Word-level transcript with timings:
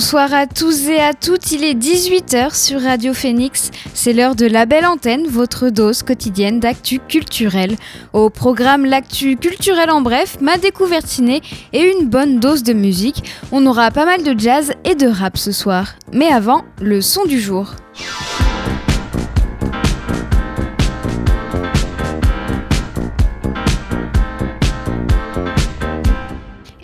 Bonsoir 0.00 0.32
à 0.32 0.46
tous 0.46 0.88
et 0.88 0.98
à 0.98 1.12
toutes, 1.12 1.52
il 1.52 1.62
est 1.62 1.74
18h 1.74 2.56
sur 2.56 2.80
Radio 2.80 3.12
Phoenix. 3.12 3.70
C'est 3.92 4.14
l'heure 4.14 4.34
de 4.34 4.46
la 4.46 4.64
belle 4.64 4.86
antenne, 4.86 5.26
votre 5.26 5.68
dose 5.68 6.02
quotidienne 6.02 6.58
d'actu 6.58 7.00
culturel. 7.00 7.76
Au 8.14 8.30
programme 8.30 8.86
L'actu 8.86 9.36
culturel 9.36 9.90
en 9.90 10.00
bref, 10.00 10.38
ma 10.40 10.56
découverte 10.56 11.06
ciné 11.06 11.42
et 11.74 11.82
une 11.82 12.08
bonne 12.08 12.40
dose 12.40 12.62
de 12.62 12.72
musique. 12.72 13.24
On 13.52 13.66
aura 13.66 13.90
pas 13.90 14.06
mal 14.06 14.22
de 14.22 14.34
jazz 14.40 14.72
et 14.84 14.94
de 14.94 15.06
rap 15.06 15.36
ce 15.36 15.52
soir. 15.52 15.96
Mais 16.14 16.28
avant, 16.28 16.64
le 16.80 17.02
son 17.02 17.26
du 17.26 17.38
jour. 17.38 17.74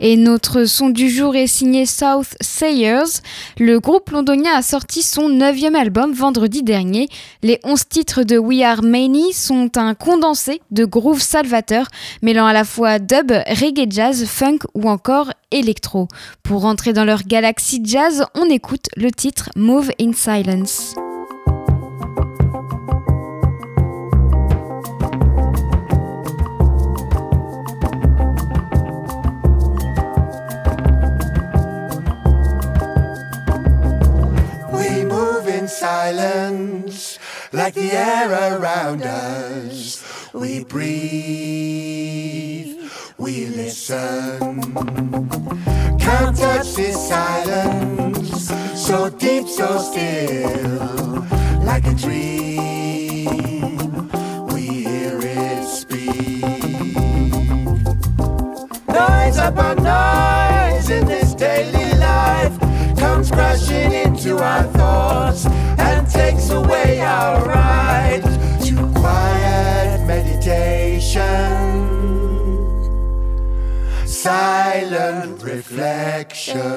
Et 0.00 0.16
notre 0.16 0.64
son 0.64 0.90
du 0.90 1.08
jour 1.08 1.36
est 1.36 1.46
signé 1.46 1.86
South 1.86 2.36
Sayers. 2.40 3.20
Le 3.58 3.80
groupe 3.80 4.10
londonien 4.10 4.52
a 4.54 4.62
sorti 4.62 5.02
son 5.02 5.28
neuvième 5.28 5.74
album 5.74 6.12
vendredi 6.12 6.62
dernier. 6.62 7.08
Les 7.42 7.60
11 7.64 7.88
titres 7.88 8.22
de 8.22 8.38
We 8.38 8.62
Are 8.62 8.82
Many 8.82 9.32
sont 9.32 9.70
un 9.76 9.94
condensé 9.94 10.60
de 10.70 10.84
groove 10.84 11.22
salvateur, 11.22 11.86
mêlant 12.22 12.46
à 12.46 12.52
la 12.52 12.64
fois 12.64 12.98
dub, 12.98 13.30
reggae 13.30 13.86
jazz, 13.90 14.24
funk 14.26 14.58
ou 14.74 14.88
encore 14.88 15.30
électro. 15.50 16.08
Pour 16.42 16.62
rentrer 16.62 16.92
dans 16.92 17.04
leur 17.04 17.22
galaxie 17.22 17.80
jazz, 17.84 18.24
on 18.34 18.50
écoute 18.50 18.86
le 18.96 19.10
titre 19.10 19.50
Move 19.56 19.90
in 20.00 20.12
Silence. 20.12 20.94
Silence, 35.68 37.18
like 37.52 37.74
the 37.74 37.92
air 37.92 38.58
around 38.58 39.02
us. 39.02 40.04
We 40.32 40.64
breathe, 40.64 40.90
we 43.18 43.46
listen. 43.46 44.62
Can't 45.98 46.36
touch 46.36 46.74
this 46.74 47.08
silence, 47.08 48.50
so 48.74 49.10
deep, 49.10 49.48
so 49.48 49.78
still, 49.78 51.24
like 51.64 51.86
a 51.86 51.94
dream. 51.94 53.26
We 54.48 54.62
hear 54.84 55.18
it 55.20 55.64
speak. 55.64 56.42
Noise 58.88 59.38
upon 59.38 59.76
noise 59.82 60.90
in 60.90 61.06
this 61.06 61.34
daily 61.34 61.94
life 61.98 62.58
comes 62.98 63.30
crashing 63.30 63.92
into 63.92 64.38
our 64.38 64.62
thoughts 64.64 65.46
and 65.46 65.55
day 66.86 67.00
ride 67.44 68.22
to 68.64 68.74
quiet 68.94 70.06
meditation, 70.06 71.22
silent 74.06 75.42
reflection. 75.42 76.76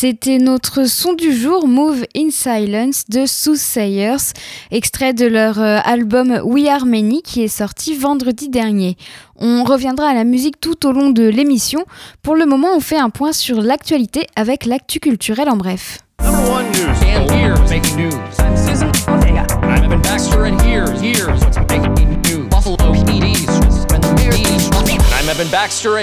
C'était 0.00 0.38
notre 0.38 0.88
son 0.88 1.12
du 1.12 1.32
jour, 1.32 1.66
Move 1.66 2.04
in 2.16 2.30
Silence 2.30 3.06
de 3.08 3.26
Soothsayers, 3.26 4.30
extrait 4.70 5.12
de 5.12 5.26
leur 5.26 5.58
euh, 5.58 5.80
album 5.82 6.40
We 6.44 6.68
Are 6.68 6.86
Many 6.86 7.20
qui 7.22 7.42
est 7.42 7.48
sorti 7.48 7.96
vendredi 7.96 8.48
dernier. 8.48 8.96
On 9.34 9.64
reviendra 9.64 10.10
à 10.10 10.14
la 10.14 10.22
musique 10.22 10.60
tout 10.60 10.86
au 10.86 10.92
long 10.92 11.10
de 11.10 11.24
l'émission. 11.24 11.84
Pour 12.22 12.36
le 12.36 12.46
moment, 12.46 12.68
on 12.76 12.78
fait 12.78 12.96
un 12.96 13.10
point 13.10 13.32
sur 13.32 13.60
l'actualité 13.60 14.28
avec 14.36 14.66
l'actu 14.66 15.00
culturel 15.00 15.48
en 15.48 15.56
bref. 15.56 15.98
Number 16.22 16.48
one 16.48 16.70
news. 16.70 16.94
And 17.02 17.28
here's 17.32 17.68
making 17.68 17.96
news. 17.96 18.14
I'm 18.38 18.56
Susan 18.56 18.92
Ortega. 19.08 19.48
I'm 19.64 19.82
Evan 19.82 20.00
Baxter, 20.00 20.44
and 20.44 20.60
here's 20.60 21.00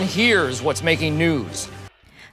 here's 0.04 0.62
what's 0.62 0.84
making 0.84 1.18
news? 1.18 1.70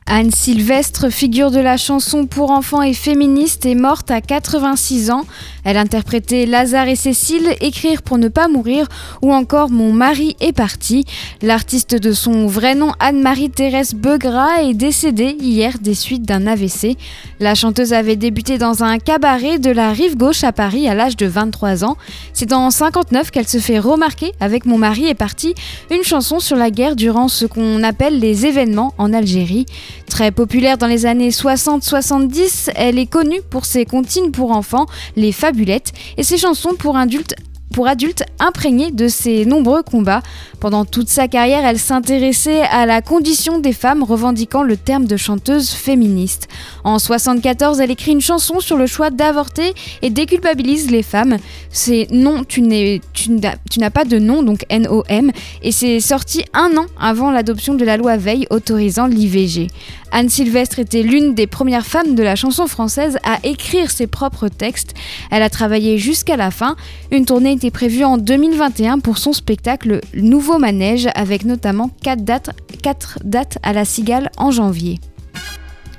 Anne 0.06 0.30
Sylvestre, 0.30 1.10
figure 1.10 1.50
de 1.50 1.60
la 1.60 1.76
chanson 1.76 2.26
pour 2.26 2.50
enfants 2.50 2.82
et 2.82 2.92
féministe, 2.92 3.64
est 3.64 3.76
morte 3.76 4.10
à 4.10 4.20
86 4.20 5.10
ans. 5.10 5.24
Elle 5.64 5.76
interprétait 5.76 6.44
Lazare 6.44 6.88
et 6.88 6.96
Cécile, 6.96 7.54
Écrire 7.60 8.02
pour 8.02 8.18
ne 8.18 8.28
pas 8.28 8.48
mourir 8.48 8.88
ou 9.22 9.32
encore 9.32 9.70
Mon 9.70 9.92
mari 9.92 10.36
est 10.40 10.52
parti. 10.52 11.04
L'artiste 11.40 11.94
de 11.94 12.12
son 12.12 12.46
vrai 12.46 12.74
nom, 12.74 12.92
Anne-Marie 12.98 13.50
Thérèse 13.50 13.94
Beugras, 13.94 14.62
est 14.62 14.74
décédée 14.74 15.36
hier 15.40 15.78
des 15.80 15.94
suites 15.94 16.24
d'un 16.24 16.46
AVC. 16.46 16.96
La 17.38 17.54
chanteuse 17.54 17.92
avait 17.92 18.16
débuté 18.16 18.58
dans 18.58 18.82
un 18.82 18.98
cabaret 18.98 19.58
de 19.60 19.70
la 19.70 19.92
rive 19.92 20.16
gauche 20.16 20.42
à 20.42 20.52
Paris 20.52 20.88
à 20.88 20.94
l'âge 20.94 21.16
de 21.16 21.26
23 21.26 21.84
ans. 21.84 21.96
C'est 22.32 22.52
en 22.52 22.70
59 22.70 23.30
qu'elle 23.30 23.48
se 23.48 23.58
fait 23.58 23.78
remarquer 23.78 24.32
avec 24.40 24.66
Mon 24.66 24.78
mari 24.78 25.06
est 25.06 25.14
parti, 25.14 25.54
une 25.90 26.02
chanson 26.02 26.40
sur 26.40 26.56
la 26.56 26.70
guerre 26.70 26.96
durant 26.96 27.28
ce 27.28 27.46
qu'on 27.46 27.82
appelle 27.84 28.18
les 28.18 28.46
événements 28.46 28.94
en 28.98 29.12
Algérie. 29.12 29.66
Très 30.06 30.30
populaire 30.30 30.78
dans 30.78 30.86
les 30.86 31.06
années 31.06 31.30
60-70, 31.30 32.70
elle 32.74 32.98
est 32.98 33.06
connue 33.06 33.40
pour 33.50 33.64
ses 33.64 33.84
comptines 33.84 34.30
pour 34.30 34.52
enfants, 34.52 34.86
les 35.16 35.32
fabulettes, 35.32 35.92
et 36.16 36.22
ses 36.22 36.38
chansons 36.38 36.74
pour 36.78 36.96
adultes 36.96 37.34
pour 37.72 37.88
adultes 37.88 38.24
imprégnés 38.38 38.90
de 38.90 39.08
ses 39.08 39.44
nombreux 39.44 39.82
combats. 39.82 40.22
Pendant 40.60 40.84
toute 40.84 41.08
sa 41.08 41.26
carrière, 41.26 41.64
elle 41.64 41.78
s'intéressait 41.78 42.60
à 42.60 42.86
la 42.86 43.02
condition 43.02 43.58
des 43.58 43.72
femmes, 43.72 44.02
revendiquant 44.02 44.62
le 44.62 44.76
terme 44.76 45.06
de 45.06 45.16
chanteuse 45.16 45.70
féministe. 45.70 46.48
En 46.84 46.98
74, 46.98 47.80
elle 47.80 47.90
écrit 47.90 48.12
une 48.12 48.20
chanson 48.20 48.60
sur 48.60 48.76
le 48.76 48.86
choix 48.86 49.10
d'avorter 49.10 49.74
et 50.02 50.10
déculpabilise 50.10 50.90
les 50.90 51.02
femmes. 51.02 51.38
C'est 51.70 52.06
non, 52.12 52.44
tu 52.44 52.62
n'as 52.62 53.90
pas 53.90 54.04
de 54.04 54.18
nom, 54.18 54.42
donc 54.42 54.64
N-O-M, 54.68 55.32
et 55.62 55.72
c'est 55.72 56.00
sorti 56.00 56.44
un 56.54 56.76
an 56.76 56.86
avant 57.00 57.30
l'adoption 57.30 57.74
de 57.74 57.84
la 57.84 57.96
loi 57.96 58.16
Veil 58.16 58.46
autorisant 58.50 59.06
l'IVG. 59.06 59.68
Anne 60.12 60.28
Sylvestre 60.28 60.78
était 60.78 61.02
l'une 61.02 61.34
des 61.34 61.46
premières 61.46 61.86
femmes 61.86 62.14
de 62.14 62.22
la 62.22 62.36
chanson 62.36 62.66
française 62.66 63.18
à 63.24 63.38
écrire 63.44 63.90
ses 63.90 64.06
propres 64.06 64.48
textes. 64.48 64.94
Elle 65.30 65.42
a 65.42 65.48
travaillé 65.48 65.96
jusqu'à 65.96 66.36
la 66.36 66.50
fin. 66.50 66.76
Une 67.10 67.24
tournée 67.24 67.52
était 67.52 67.70
prévue 67.70 68.04
en 68.04 68.18
2021 68.18 68.98
pour 68.98 69.16
son 69.16 69.32
spectacle 69.32 70.00
Nouveau 70.14 70.58
Manège, 70.58 71.08
avec 71.14 71.46
notamment 71.46 71.90
4 72.02 72.24
dates, 72.24 72.50
4 72.82 73.20
dates 73.24 73.58
à 73.62 73.72
la 73.72 73.86
Cigale 73.86 74.30
en 74.36 74.50
janvier. 74.50 75.00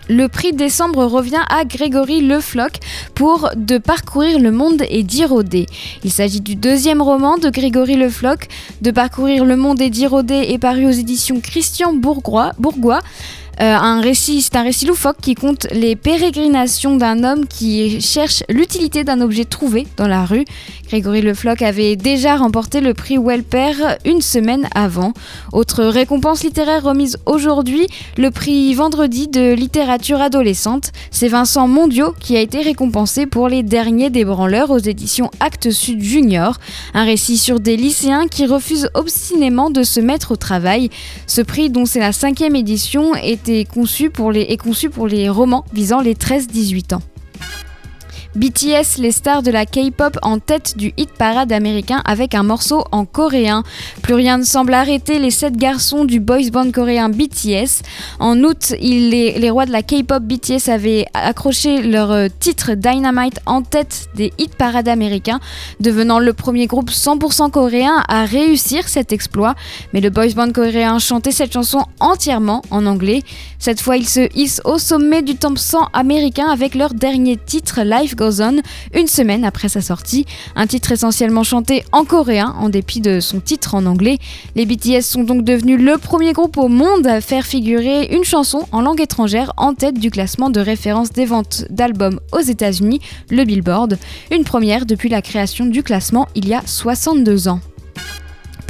Le 0.10 0.27
prix 0.27 0.51
décembre 0.51 1.06
revient 1.06 1.44
à 1.50 1.63
Grégory 1.63 2.21
Le 2.21 2.42
Floch 2.42 2.74
pour 3.15 3.50
De 3.56 3.77
parcourir 3.77 4.38
le 4.38 4.51
monde 4.51 4.83
et 4.89 5.01
d'Irodé. 5.01 5.65
Il 6.04 6.12
s'agit 6.12 6.42
du 6.42 6.56
deuxième 6.56 7.01
roman 7.01 7.38
de 7.38 7.50
Grégory 7.50 7.95
Le 7.95 8.10
Floch. 8.10 8.48
De 8.81 8.92
parcourir 8.92 9.45
le 9.45 9.56
monde 9.56 9.81
et 9.81 9.89
d'Irodé 9.89 10.48
est 10.50 10.57
paru 10.57 10.86
aux 10.86 10.92
éditions 10.92 11.39
Christian. 11.39 11.94
Bourgois. 11.94 12.51
Euh, 13.61 13.75
un 13.75 14.01
récit, 14.01 14.41
c'est 14.41 14.55
un 14.55 14.63
récit 14.63 14.85
loufoque 14.85 15.17
qui 15.21 15.35
compte 15.35 15.67
les 15.71 15.95
pérégrinations 15.95 16.95
d'un 16.95 17.23
homme 17.23 17.47
qui 17.47 18.01
cherche 18.01 18.44
l'utilité 18.50 19.03
d'un 19.03 19.21
objet 19.21 19.45
trouvé 19.45 19.85
dans 19.97 20.07
la 20.07 20.25
rue. 20.25 20.45
Grégory 20.94 21.24
Le 21.24 21.34
Floch 21.34 21.63
avait 21.63 21.95
déjà 21.95 22.36
remporté 22.36 22.80
le 22.80 22.94
prix 22.94 23.18
Welper 23.18 23.98
une 24.06 24.22
semaine 24.22 24.69
avant. 24.75 25.13
Autre 25.51 25.84
récompense 25.86 26.44
littéraire 26.44 26.84
remise 26.84 27.18
aujourd'hui, 27.25 27.88
le 28.16 28.30
prix 28.30 28.75
Vendredi 28.75 29.28
de 29.28 29.54
littérature 29.54 30.22
adolescente. 30.22 30.92
C'est 31.10 31.30
Vincent 31.30 31.68
Mondiaux 31.68 32.13
qui 32.19 32.38
a 32.38 32.42
été 32.42 32.62
récompensé 32.62 33.25
pour 33.25 33.50
Les 33.50 33.63
Derniers 33.63 34.12
des 34.12 34.24
Branleurs 34.24 34.69
aux 34.69 34.78
éditions 34.78 35.31
Actes 35.40 35.72
Sud 35.72 36.00
Junior. 36.00 36.60
Un 36.94 37.06
récit 37.06 37.39
sur 37.39 37.60
des 37.60 37.75
lycéens 37.75 38.28
qui 38.28 38.46
refusent 38.46 38.92
obstinément 38.94 39.72
de 39.72 39.81
se 39.81 40.00
mettre 40.00 40.34
au 40.34 40.36
travail. 40.36 40.92
Ce 41.25 41.42
prix, 41.42 41.72
dont 41.72 41.88
c'est 41.88 42.01
la 42.01 42.13
cinquième 42.13 42.56
édition, 42.56 43.13
les, 43.16 43.39
est 43.48 43.66
conçu 43.66 44.12
pour 44.12 45.07
les 45.07 45.30
romans 45.30 45.66
visant 45.74 46.01
les 46.01 46.13
13-18 46.13 46.94
ans. 46.94 47.01
BTS, 48.35 48.97
les 48.97 49.12
stars 49.12 49.44
de 49.44 49.51
la 49.51 49.68
K-pop 49.68 50.18
en 50.24 50.39
tête 50.39 50.75
du 50.75 50.91
hit 50.97 51.12
parade 51.12 51.51
américain 51.51 52.01
avec 52.03 52.33
un 52.33 52.41
morceau 52.41 52.83
en 52.91 53.06
coréen. 53.06 53.62
Plus 54.01 54.15
rien 54.15 54.39
ne 54.39 54.44
semble 54.44 54.74
arrêter 54.74 55.19
les 55.19 55.30
sept 55.30 55.56
garçons 55.56 56.03
du 56.03 56.19
boys 56.19 56.50
band 56.51 56.71
coréen 56.71 57.09
BTS. 57.09 57.83
En 58.19 58.39
août, 58.44 58.74
les, 58.80 59.50
rois 59.51 59.68
de 59.68 59.71
la 59.71 59.83
K-pop 59.83 60.24
BTS 60.24 60.68
avaient 60.69 61.06
accroché 61.13 61.83
leur 61.83 62.12
euh, 62.12 62.27
titre 62.39 62.74
Dynamite 62.74 63.39
en 63.45 63.62
tête 63.62 64.07
des 64.15 64.33
hit 64.39 64.56
parades 64.56 64.88
américains, 64.88 65.39
devenant 65.79 66.18
le 66.18 66.33
premier 66.33 66.65
groupe 66.65 66.89
100% 66.89 67.51
coréen 67.51 68.03
à 68.07 68.25
réussir 68.25 68.89
cet 68.89 69.13
exploit. 69.13 69.53
Mais 69.94 70.01
le 70.01 70.09
boys 70.09 70.33
band 70.36 70.51
coréen 70.51 70.97
chantait 70.97 71.31
cette 71.31 71.53
chanson 71.53 71.86
entièrement 72.00 72.63
en 72.71 72.88
anglais. 72.88 73.21
Cette 73.59 73.79
fois, 73.79 73.95
ils 73.95 74.09
se 74.09 74.27
hissent 74.36 74.62
au 74.65 74.79
sommet 74.79 75.21
du 75.21 75.36
top 75.36 75.59
100 75.59 75.89
américain 75.94 76.47
avec 76.47 76.74
leur 76.74 76.95
dernier 76.95 77.38
titre 77.38 77.83
Une 78.94 79.08
semaine 79.08 79.44
après 79.44 79.70
sa 79.70 79.81
sortie. 79.81 80.25
Un 80.56 80.68
titre 80.68 80.92
essentiellement 80.92 81.44
chanté 81.44 81.84
en 81.92 82.06
coréen, 82.06 82.56
en 82.58 82.70
dépit 82.70 83.02
de 83.02 83.20
son 83.20 83.40
titre 83.40 83.75
en 83.75 83.86
anglais. 83.86 84.18
Les 84.56 84.66
BTS 84.66 85.02
sont 85.02 85.24
donc 85.24 85.44
devenus 85.44 85.80
le 85.80 85.98
premier 85.98 86.34
groupe 86.34 86.58
au 86.58 86.68
monde 86.68 87.06
à 87.06 87.22
faire 87.22 87.46
figurer 87.46 88.06
une 88.12 88.24
chanson 88.24 88.68
en 88.72 88.81
langue 88.81 89.02
étrangère 89.02 89.54
en 89.58 89.74
tête 89.74 90.00
du 90.00 90.12
classement 90.12 90.50
de 90.50 90.60
référence 90.60 91.12
des 91.12 91.25
ventes 91.25 91.66
d'albums 91.70 92.20
aux 92.31 92.40
États-Unis, 92.40 93.02
le 93.30 93.44
Billboard. 93.44 93.98
Une 94.31 94.44
première 94.44 94.86
depuis 94.86 95.10
la 95.10 95.22
création 95.22 95.66
du 95.66 95.84
classement 95.84 96.28
il 96.36 96.48
y 96.48 96.54
a 96.54 96.62
62 96.66 97.48
ans. 97.48 97.60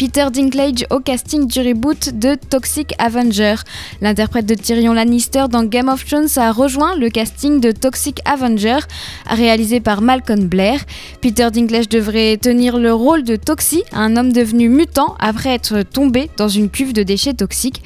Peter 0.04 0.28
Dinklage 0.34 0.86
au 0.90 1.00
casting 1.00 1.48
du 1.48 1.62
reboot 1.62 2.10
de 2.20 2.36
Toxic 2.36 2.94
Avenger. 3.00 3.56
L'interprète 4.02 4.46
de 4.46 4.54
Tyrion 4.54 4.92
Lannister 4.92 5.46
dans 5.50 5.64
Game 5.64 5.88
of 5.88 6.04
Thrones 6.04 6.28
a 6.36 6.52
rejoint 6.52 6.98
le 6.98 7.10
casting 7.10 7.62
de 7.62 7.72
Toxic 7.72 8.20
Avenger, 8.26 8.80
réalisé 9.28 9.80
par 9.80 10.02
Malcolm 10.02 10.48
Blair. 10.48 10.82
Peter 11.22 11.50
Dinklage 11.52 11.88
devrait 11.88 12.36
tenir 12.36 12.78
le 12.80 12.94
rôle 12.94 13.24
de 13.24 13.38
Toxie, 13.38 13.86
un 13.94 14.18
homme 14.18 14.34
devenu 14.34 14.68
mutant 14.68 15.16
après 15.20 15.52
être 15.52 15.84
tombé 15.84 16.30
dans 16.36 16.50
une 16.50 16.70
cuve 16.70 16.92
de 16.92 17.04
déchets 17.04 17.36
toxiques. 17.36 17.82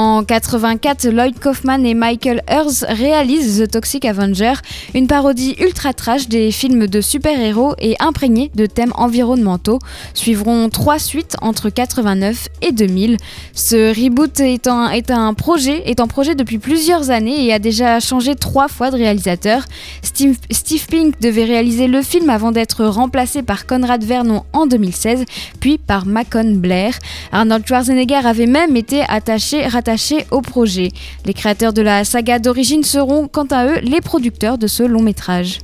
En 0.00 0.22
84, 0.22 1.08
Lloyd 1.08 1.40
Kaufman 1.40 1.84
et 1.84 1.94
Michael 1.94 2.44
Earls 2.48 2.86
réalisent 2.88 3.64
The 3.64 3.68
Toxic 3.68 4.04
Avenger, 4.04 4.52
une 4.94 5.08
parodie 5.08 5.56
ultra 5.58 5.92
trash 5.92 6.28
des 6.28 6.52
films 6.52 6.86
de 6.86 7.00
super-héros 7.00 7.74
et 7.80 7.96
imprégnée 7.98 8.52
de 8.54 8.66
thèmes 8.66 8.92
environnementaux. 8.94 9.80
Suivront 10.14 10.68
trois 10.68 11.00
suites 11.00 11.34
entre 11.42 11.68
89 11.68 12.46
et 12.62 12.70
2000. 12.70 13.16
Ce 13.54 13.88
reboot 13.88 14.38
est, 14.38 14.68
un 14.68 15.34
projet, 15.34 15.82
est 15.90 15.98
en 15.98 16.06
projet 16.06 16.36
depuis 16.36 16.58
plusieurs 16.58 17.10
années 17.10 17.46
et 17.46 17.52
a 17.52 17.58
déjà 17.58 17.98
changé 17.98 18.36
trois 18.36 18.68
fois 18.68 18.92
de 18.92 18.96
réalisateur. 18.98 19.64
Steve, 20.04 20.86
Pink 20.88 21.20
devait 21.20 21.44
réaliser 21.44 21.88
le 21.88 22.02
film 22.02 22.30
avant 22.30 22.52
d'être 22.52 22.84
remplacé 22.84 23.42
par 23.42 23.66
Conrad 23.66 24.04
Vernon 24.04 24.44
en 24.52 24.68
2016, 24.68 25.24
puis 25.58 25.76
par 25.76 26.06
Macon 26.06 26.54
Blair. 26.54 26.96
Arnold 27.32 27.66
Schwarzenegger 27.66 28.24
avait 28.24 28.46
même 28.46 28.76
été 28.76 29.02
attaché, 29.08 29.64
au 30.30 30.40
projet. 30.42 30.90
Les 31.24 31.32
créateurs 31.32 31.72
de 31.72 31.82
la 31.82 32.04
saga 32.04 32.38
d'origine 32.38 32.82
seront 32.82 33.26
quant 33.26 33.46
à 33.50 33.66
eux 33.66 33.78
les 33.82 34.00
producteurs 34.00 34.58
de 34.58 34.66
ce 34.66 34.82
long 34.82 35.02
métrage. 35.02 35.60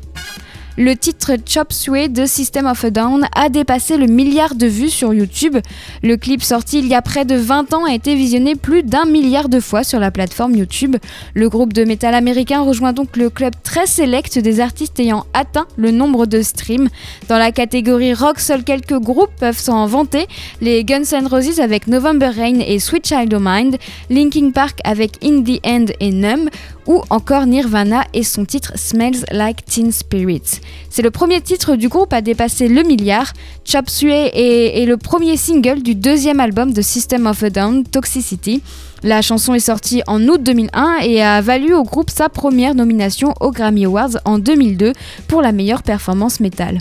Le 0.76 0.96
titre 0.96 1.36
Chop 1.46 1.72
Suey 1.72 2.08
de 2.08 2.26
System 2.26 2.66
of 2.66 2.84
a 2.84 2.90
Down 2.90 3.28
a 3.36 3.48
dépassé 3.48 3.96
le 3.96 4.06
milliard 4.06 4.56
de 4.56 4.66
vues 4.66 4.90
sur 4.90 5.14
YouTube. 5.14 5.56
Le 6.02 6.16
clip 6.16 6.42
sorti 6.42 6.80
il 6.80 6.88
y 6.88 6.94
a 6.94 7.02
près 7.02 7.24
de 7.24 7.36
20 7.36 7.72
ans 7.74 7.84
a 7.84 7.94
été 7.94 8.16
visionné 8.16 8.56
plus 8.56 8.82
d'un 8.82 9.04
milliard 9.04 9.48
de 9.48 9.60
fois 9.60 9.84
sur 9.84 10.00
la 10.00 10.10
plateforme 10.10 10.56
YouTube. 10.56 10.96
Le 11.34 11.48
groupe 11.48 11.72
de 11.72 11.84
métal 11.84 12.12
américain 12.12 12.62
rejoint 12.62 12.92
donc 12.92 13.16
le 13.16 13.30
club 13.30 13.54
très 13.62 13.86
sélect 13.86 14.36
des 14.36 14.58
artistes 14.58 14.98
ayant 14.98 15.26
atteint 15.32 15.68
le 15.76 15.92
nombre 15.92 16.26
de 16.26 16.42
streams. 16.42 16.88
Dans 17.28 17.38
la 17.38 17.52
catégorie 17.52 18.12
rock, 18.12 18.40
seuls 18.40 18.64
quelques 18.64 18.98
groupes 18.98 19.30
peuvent 19.38 19.60
s'en 19.60 19.86
vanter. 19.86 20.26
Les 20.60 20.82
Guns 20.82 21.04
N' 21.12 21.28
Roses 21.28 21.60
avec 21.60 21.86
November 21.86 22.30
Rain 22.34 22.58
et 22.58 22.80
Sweet 22.80 23.06
Child 23.06 23.32
of 23.32 23.42
Mind, 23.44 23.76
Linkin 24.10 24.50
Park 24.50 24.80
avec 24.82 25.24
In 25.24 25.44
the 25.44 25.64
End 25.64 25.86
et 26.00 26.10
Numb, 26.10 26.50
ou 26.86 27.02
encore 27.10 27.46
Nirvana 27.46 28.04
et 28.12 28.22
son 28.22 28.44
titre 28.44 28.72
Smells 28.76 29.24
Like 29.30 29.64
Teen 29.64 29.92
Spirit. 29.92 30.60
C'est 30.90 31.02
le 31.02 31.10
premier 31.10 31.40
titre 31.40 31.76
du 31.76 31.88
groupe 31.88 32.12
à 32.12 32.20
dépasser 32.20 32.68
le 32.68 32.82
milliard. 32.82 33.32
Chop 33.64 33.86
est, 34.02 34.86
le 34.86 34.96
premier 34.96 35.36
single 35.36 35.82
du 35.82 35.94
deuxième 35.94 36.40
album 36.40 36.72
de 36.72 36.82
System 36.82 37.26
of 37.26 37.42
a 37.42 37.50
Down, 37.50 37.84
Toxicity. 37.84 38.62
La 39.02 39.22
chanson 39.22 39.54
est 39.54 39.60
sortie 39.60 40.02
en 40.06 40.22
août 40.28 40.42
2001 40.42 40.98
et 41.02 41.22
a 41.22 41.40
valu 41.40 41.74
au 41.74 41.84
groupe 41.84 42.10
sa 42.10 42.28
première 42.28 42.74
nomination 42.74 43.34
aux 43.40 43.50
Grammy 43.50 43.84
Awards 43.84 44.16
en 44.24 44.38
2002 44.38 44.92
pour 45.28 45.42
la 45.42 45.52
meilleure 45.52 45.82
performance 45.82 46.40
métal. 46.40 46.78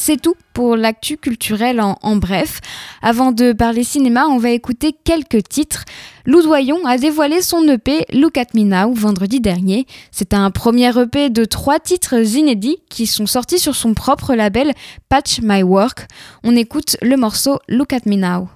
C'est 0.00 0.22
tout 0.22 0.36
pour 0.54 0.76
l'actu 0.76 1.16
culturel 1.16 1.80
en, 1.80 2.16
bref. 2.16 2.60
Avant 3.02 3.32
de 3.32 3.52
parler 3.52 3.82
cinéma, 3.82 4.26
on 4.28 4.38
va 4.38 4.50
écouter 4.50 4.92
quelques 4.92 5.48
titres. 5.48 5.84
Lou 6.24 6.40
Doyon 6.40 6.86
a 6.86 6.98
dévoilé 6.98 7.42
son 7.42 7.66
EP 7.66 8.06
Look 8.12 8.38
at 8.38 8.46
Me 8.54 8.62
Now 8.62 8.94
vendredi 8.94 9.40
dernier. 9.40 9.86
C'est 10.12 10.34
un 10.34 10.52
premier 10.52 10.96
EP 10.96 11.30
de 11.30 11.44
trois 11.44 11.80
titres 11.80 12.36
inédits 12.36 12.78
qui 12.88 13.08
sont 13.08 13.26
sortis 13.26 13.58
sur 13.58 13.74
son 13.74 13.92
propre 13.92 14.34
label 14.34 14.72
Patch 15.08 15.40
My 15.42 15.64
Work. 15.64 16.06
On 16.44 16.54
écoute 16.54 16.96
le 17.02 17.16
morceau 17.16 17.58
Look 17.68 17.92
at 17.92 18.02
Me 18.06 18.14
Now. 18.14 18.48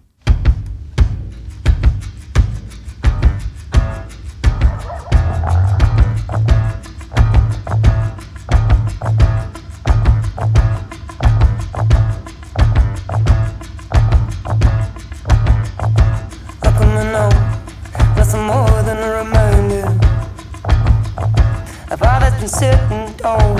all 22.05 22.21
that's 22.21 22.39
been 22.39 22.49
sitting 22.49 23.13
down. 23.17 23.59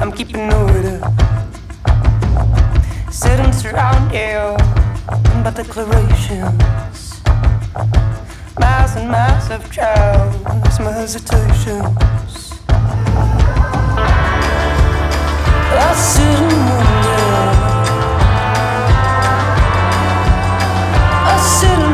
I'm 0.00 0.12
keeping 0.12 0.52
order. 0.52 1.00
Sitting 3.10 3.52
surrounded 3.52 4.56
by 5.44 5.50
declarations. 5.54 7.22
Miles 8.58 8.96
and 8.96 9.08
miles 9.10 9.50
of 9.50 9.70
trials, 9.70 10.80
my 10.80 10.92
hesitations. 10.92 12.58
I 15.80 15.94
sit 15.94 16.38
and 16.40 16.52
wonder. 16.68 17.78
I 21.30 21.36
sit 21.38 21.78
and 21.78 21.87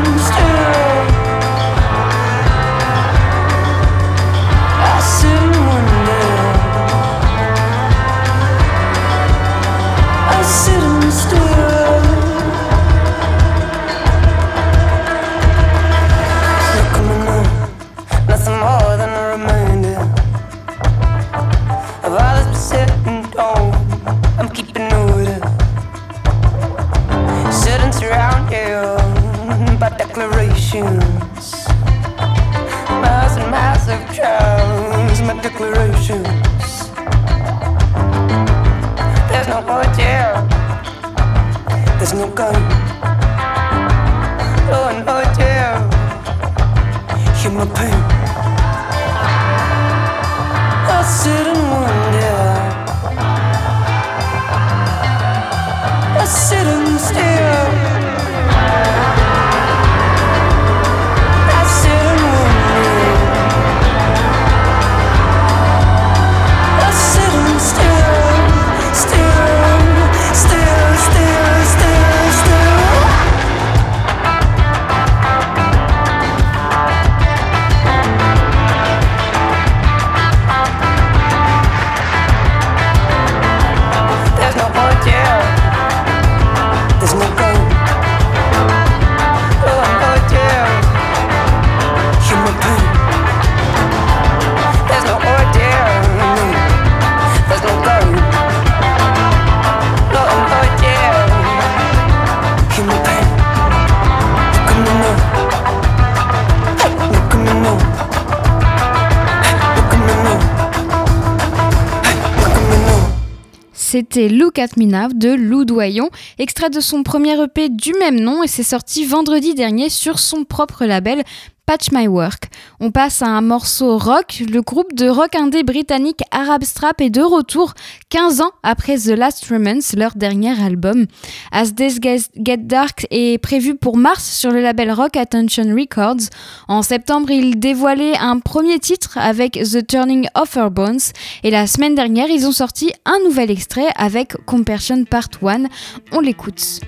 C'était 113.95 114.27
Look 114.27 114.59
at 114.59 114.75
de 114.75 115.29
Lou 115.29 115.63
Doyon, 115.63 116.09
extrait 116.37 116.69
de 116.69 116.81
son 116.81 117.01
premier 117.01 117.41
EP 117.41 117.69
du 117.69 117.93
même 117.93 118.19
nom 118.19 118.43
et 118.43 118.47
c'est 118.47 118.61
sorti 118.61 119.05
vendredi 119.05 119.55
dernier 119.55 119.87
sur 119.87 120.19
son 120.19 120.43
propre 120.43 120.83
label 120.83 121.23
Patch 121.65 121.91
My 121.91 122.07
Work. 122.07 122.49
On 122.79 122.91
passe 122.91 123.21
à 123.21 123.27
un 123.27 123.41
morceau 123.41 123.97
rock. 123.97 124.43
Le 124.51 124.61
groupe 124.61 124.93
de 124.93 125.07
rock 125.07 125.35
indé 125.35 125.63
britannique 125.63 126.21
Arab 126.31 126.63
Strap 126.63 127.01
est 127.01 127.09
de 127.09 127.21
retour 127.21 127.73
15 128.09 128.41
ans 128.41 128.51
après 128.63 128.97
The 128.97 129.09
Last 129.09 129.47
Romance, 129.49 129.95
leur 129.95 130.15
dernier 130.15 130.59
album. 130.61 131.07
As 131.51 131.73
Days 131.73 131.97
Get 131.99 132.57
Dark 132.57 133.07
est 133.09 133.41
prévu 133.41 133.75
pour 133.75 133.97
mars 133.97 134.23
sur 134.23 134.51
le 134.51 134.61
label 134.61 134.91
Rock 134.91 135.17
Attention 135.17 135.75
Records. 135.75 136.29
En 136.67 136.81
septembre, 136.81 137.31
ils 137.31 137.59
dévoilaient 137.59 138.17
un 138.17 138.39
premier 138.39 138.79
titre 138.79 139.17
avec 139.17 139.53
The 139.53 139.85
Turning 139.85 140.27
of 140.35 140.55
Her 140.55 140.69
Bones 140.69 140.99
et 141.43 141.49
la 141.49 141.67
semaine 141.67 141.95
dernière, 141.95 142.29
ils 142.29 142.45
ont 142.45 142.51
sorti 142.51 142.91
un 143.05 143.17
nouvel 143.25 143.49
extrait 143.49 143.87
avec 143.95 144.35
Compersion 144.45 145.03
Part 145.05 145.29
1. 145.41 145.63
On 146.11 146.19
l'écoute. 146.19 146.81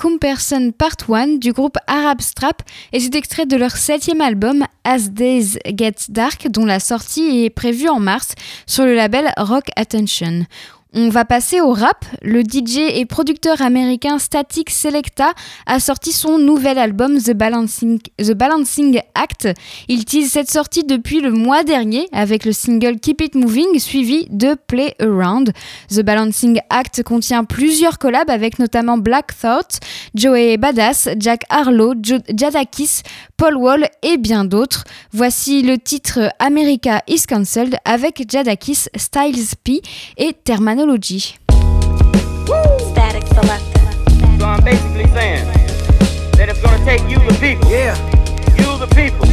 Comparison 0.00 0.70
Part 0.70 1.10
1 1.12 1.38
du 1.38 1.52
groupe 1.52 1.76
Arab 1.88 2.20
Strap 2.20 2.62
et 2.92 3.00
c'est 3.00 3.16
extrait 3.16 3.46
de 3.46 3.56
leur 3.56 3.72
septième 3.72 4.20
album 4.20 4.64
As 4.84 5.10
Days 5.10 5.58
Get 5.66 5.96
Dark 6.08 6.48
dont 6.48 6.64
la 6.64 6.78
sortie 6.78 7.44
est 7.44 7.50
prévue 7.50 7.88
en 7.88 7.98
mars 7.98 8.34
sur 8.64 8.84
le 8.84 8.94
label 8.94 9.32
Rock 9.36 9.66
Attention. 9.74 10.46
On 10.94 11.10
va 11.10 11.26
passer 11.26 11.60
au 11.60 11.72
rap. 11.72 12.06
Le 12.22 12.40
DJ 12.40 12.78
et 12.94 13.04
producteur 13.04 13.60
américain 13.60 14.18
Static 14.18 14.70
Selecta 14.70 15.34
a 15.66 15.80
sorti 15.80 16.12
son 16.12 16.38
nouvel 16.38 16.78
album 16.78 17.18
The 17.18 17.32
Balancing, 17.32 19.00
Act. 19.14 19.48
Il 19.88 20.06
tease 20.06 20.30
cette 20.30 20.50
sortie 20.50 20.84
depuis 20.84 21.20
le 21.20 21.30
mois 21.30 21.62
dernier 21.62 22.08
avec 22.12 22.46
le 22.46 22.52
single 22.52 22.98
Keep 23.00 23.20
It 23.20 23.34
Moving 23.34 23.78
suivi 23.78 24.28
de 24.30 24.56
Play 24.66 24.94
Around. 24.98 25.52
The 25.90 26.00
Balancing 26.00 26.58
Act 26.70 27.02
contient 27.02 27.44
plusieurs 27.44 27.98
collabs 27.98 28.30
avec 28.30 28.58
notamment 28.58 28.96
Black 28.96 29.38
Thought, 29.38 29.80
Joey 30.14 30.56
Badass, 30.56 31.10
Jack 31.18 31.42
Harlow, 31.50 31.92
Jadakis, 32.34 33.02
Paul 33.36 33.56
Wall 33.56 33.88
et 34.02 34.16
bien 34.16 34.46
d'autres. 34.46 34.84
Voici 35.12 35.60
le 35.62 35.76
titre 35.76 36.32
America 36.38 37.02
is 37.06 37.24
Cancelled 37.28 37.76
avec 37.84 38.24
Jadakis, 38.26 38.86
Styles 38.96 39.54
P 39.62 39.82
et 40.16 40.32
Terman 40.32 40.77
Static 42.92 43.26
selector. 43.26 43.92
So 44.38 44.46
I'm 44.46 44.62
basically 44.62 45.08
saying 45.08 45.44
that 46.36 46.48
it's 46.48 46.62
gonna 46.62 46.84
take 46.84 47.02
you 47.10 47.18
the 47.18 47.36
people. 47.40 47.68
Yeah. 47.68 47.96
You 48.56 48.78
the 48.78 48.86
people. 48.94 49.27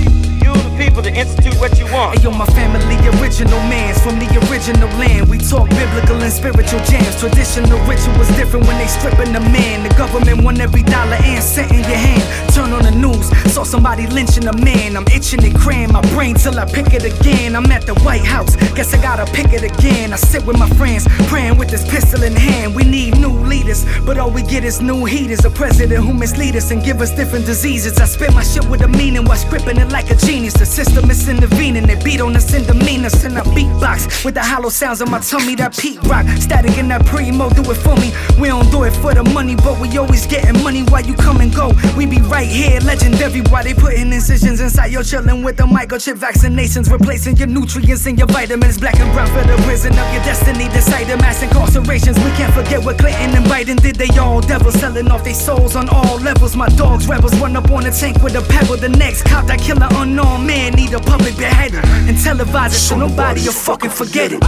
People 0.95 1.11
to 1.11 1.19
institute 1.19 1.59
what 1.59 1.77
you 1.77 1.83
want. 1.91 2.15
Hey, 2.15 2.23
yo, 2.23 2.31
my 2.31 2.45
family 2.55 2.95
original 3.19 3.59
mans 3.67 3.99
from 3.99 4.17
the 4.17 4.31
original 4.47 4.87
land. 4.95 5.27
We 5.27 5.37
talk 5.37 5.67
biblical 5.67 6.15
and 6.23 6.31
spiritual 6.31 6.79
jams. 6.85 7.19
Traditional 7.19 7.77
rituals 7.83 8.29
different 8.39 8.65
when 8.65 8.77
they 8.77 8.87
stripping 8.87 9.33
the 9.33 9.41
man. 9.41 9.83
The 9.83 9.93
government 9.95 10.43
want 10.45 10.61
every 10.61 10.83
dollar 10.83 11.17
and 11.19 11.43
cent 11.43 11.71
in 11.71 11.79
your 11.79 11.99
hand. 11.99 12.23
Turn 12.55 12.71
on 12.71 12.83
the 12.83 12.91
news, 12.91 13.27
saw 13.51 13.63
somebody 13.63 14.07
lynching 14.07 14.47
a 14.47 14.55
man. 14.55 14.95
I'm 14.95 15.05
itching 15.13 15.41
to 15.41 15.51
cram 15.51 15.91
my 15.91 16.01
brain 16.13 16.35
till 16.35 16.57
I 16.57 16.63
pick 16.63 16.93
it 16.93 17.03
again. 17.03 17.57
I'm 17.57 17.69
at 17.71 17.85
the 17.85 17.95
White 17.95 18.23
House, 18.23 18.55
guess 18.73 18.93
I 18.93 19.01
gotta 19.01 19.25
pick 19.33 19.51
it 19.51 19.63
again. 19.63 20.13
I 20.13 20.15
sit 20.15 20.45
with 20.45 20.57
my 20.57 20.69
friends, 20.79 21.05
praying 21.27 21.57
with 21.57 21.69
this 21.69 21.83
pistol 21.91 22.23
in 22.23 22.33
hand. 22.33 22.73
We 22.73 22.85
need 22.85 23.19
new 23.19 23.33
leaders, 23.33 23.83
but 24.05 24.17
all 24.17 24.31
we 24.31 24.43
get 24.43 24.63
is 24.63 24.79
new 24.79 25.03
heaters. 25.03 25.43
A 25.43 25.49
president 25.49 26.05
who 26.05 26.13
mislead 26.13 26.55
us 26.55 26.71
and 26.71 26.81
give 26.81 27.01
us 27.01 27.11
different 27.11 27.45
diseases. 27.45 27.99
I 27.99 28.05
spit 28.05 28.33
my 28.33 28.43
shit 28.43 28.63
with 28.69 28.81
a 28.81 28.87
meaning 28.87 29.25
while 29.25 29.37
scripting 29.37 29.77
it 29.77 29.91
like 29.91 30.09
a 30.09 30.15
genius. 30.15 30.53
The 30.53 30.65
system 30.85 31.09
is 31.09 31.27
intervening, 31.27 31.87
they 31.87 31.95
beat 32.03 32.21
on 32.21 32.35
us 32.35 32.53
and 32.53 32.65
demean 32.67 33.05
us. 33.05 33.23
And 33.23 33.37
I 33.37 33.41
beatbox 33.41 34.23
with 34.23 34.35
the 34.35 34.43
hollow 34.43 34.69
sounds 34.69 35.01
of 35.01 35.09
my 35.09 35.19
tummy, 35.19 35.55
that 35.55 35.75
Pete 35.77 36.01
rock. 36.03 36.25
Static 36.37 36.77
in 36.77 36.87
that 36.89 37.05
primo, 37.05 37.49
do 37.49 37.61
it 37.71 37.75
for 37.75 37.95
me. 37.97 38.13
We 38.39 38.47
don't 38.49 38.69
do 38.71 38.83
it 38.83 38.93
for 39.01 39.13
the 39.13 39.23
money, 39.23 39.55
but 39.55 39.79
we 39.79 39.97
always 39.97 40.25
getting 40.27 40.61
money 40.63 40.83
while 40.83 41.03
you 41.03 41.15
come 41.15 41.41
and 41.41 41.53
go. 41.53 41.71
We 41.97 42.05
be 42.05 42.19
right 42.21 42.47
here, 42.47 42.79
legendary, 42.81 43.41
while 43.49 43.63
they 43.63 43.73
putting 43.73 44.13
incisions 44.13 44.59
inside 44.61 44.91
your 44.91 45.01
chillin' 45.01 45.43
with 45.43 45.57
the 45.57 45.63
microchip 45.63 46.17
vaccinations, 46.17 46.91
replacing 46.91 47.37
your 47.37 47.47
nutrients 47.47 48.05
and 48.05 48.17
your 48.17 48.27
vitamins. 48.27 48.77
Black 48.77 48.99
and 48.99 49.11
brown 49.13 49.27
for 49.27 49.45
the 49.47 49.57
prison 49.63 49.93
of 49.93 50.07
your 50.13 50.23
destiny, 50.23 50.67
decided 50.69 51.19
mass 51.19 51.41
incarcerations. 51.41 52.17
We 52.23 52.31
can't 52.37 52.53
forget 52.53 52.83
what 52.83 52.97
Clinton 52.99 53.35
and 53.35 53.45
Biden 53.45 53.81
did. 53.81 53.95
They 53.95 54.11
all 54.17 54.41
devils 54.41 54.75
selling 54.75 55.09
off 55.09 55.23
their 55.23 55.33
souls 55.33 55.75
on 55.75 55.89
all 55.89 56.19
levels. 56.19 56.55
My 56.55 56.69
dogs, 56.69 57.07
rebels, 57.07 57.35
run 57.39 57.55
up 57.55 57.69
on 57.71 57.85
a 57.85 57.91
tank 57.91 58.21
with 58.21 58.35
a 58.35 58.41
pebble. 58.53 58.77
The 58.77 58.89
next 58.89 59.23
cop 59.23 59.47
that 59.47 59.59
kill 59.59 59.81
an 59.81 59.89
unknown 59.95 60.45
man 60.45 60.74
need 60.75 60.93
a 60.93 60.99
public 60.99 61.37
beheading 61.37 61.79
and 62.07 62.17
televise 62.17 62.67
it 62.67 62.79
so 62.79 62.97
nobody 62.97 63.41
will 63.41 63.53
fucking 63.53 63.89
forget 63.89 64.31
it. 64.31 64.43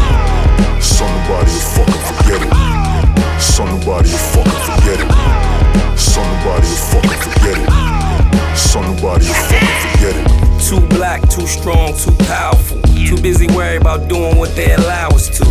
So 0.81 1.05
nobody 1.05 1.51
will 1.51 1.71
fucking 1.75 2.03
forget 2.09 2.41
it. 2.43 3.41
So 3.41 3.65
nobody 3.65 4.09
will 4.09 4.27
fucking 4.35 4.61
forget 4.67 4.99
it. 4.99 5.97
So 5.97 6.21
nobody 6.21 6.67
will 6.67 6.85
fucking 6.91 7.19
forget 7.25 7.57
it. 7.57 8.57
So 8.57 8.81
nobody 8.81 9.25
will 9.25 9.33
fucking 9.49 9.79
forget 9.85 10.15
it. 10.15 10.27
Too 10.67 10.81
black, 10.97 11.21
too 11.29 11.47
strong, 11.47 11.93
too 11.97 12.15
powerful. 12.25 12.81
Too 13.07 13.17
busy 13.21 13.47
worried 13.47 13.81
about 13.81 14.09
doing 14.09 14.37
what 14.37 14.55
they 14.55 14.73
allow 14.73 15.09
us 15.09 15.29
to. 15.37 15.45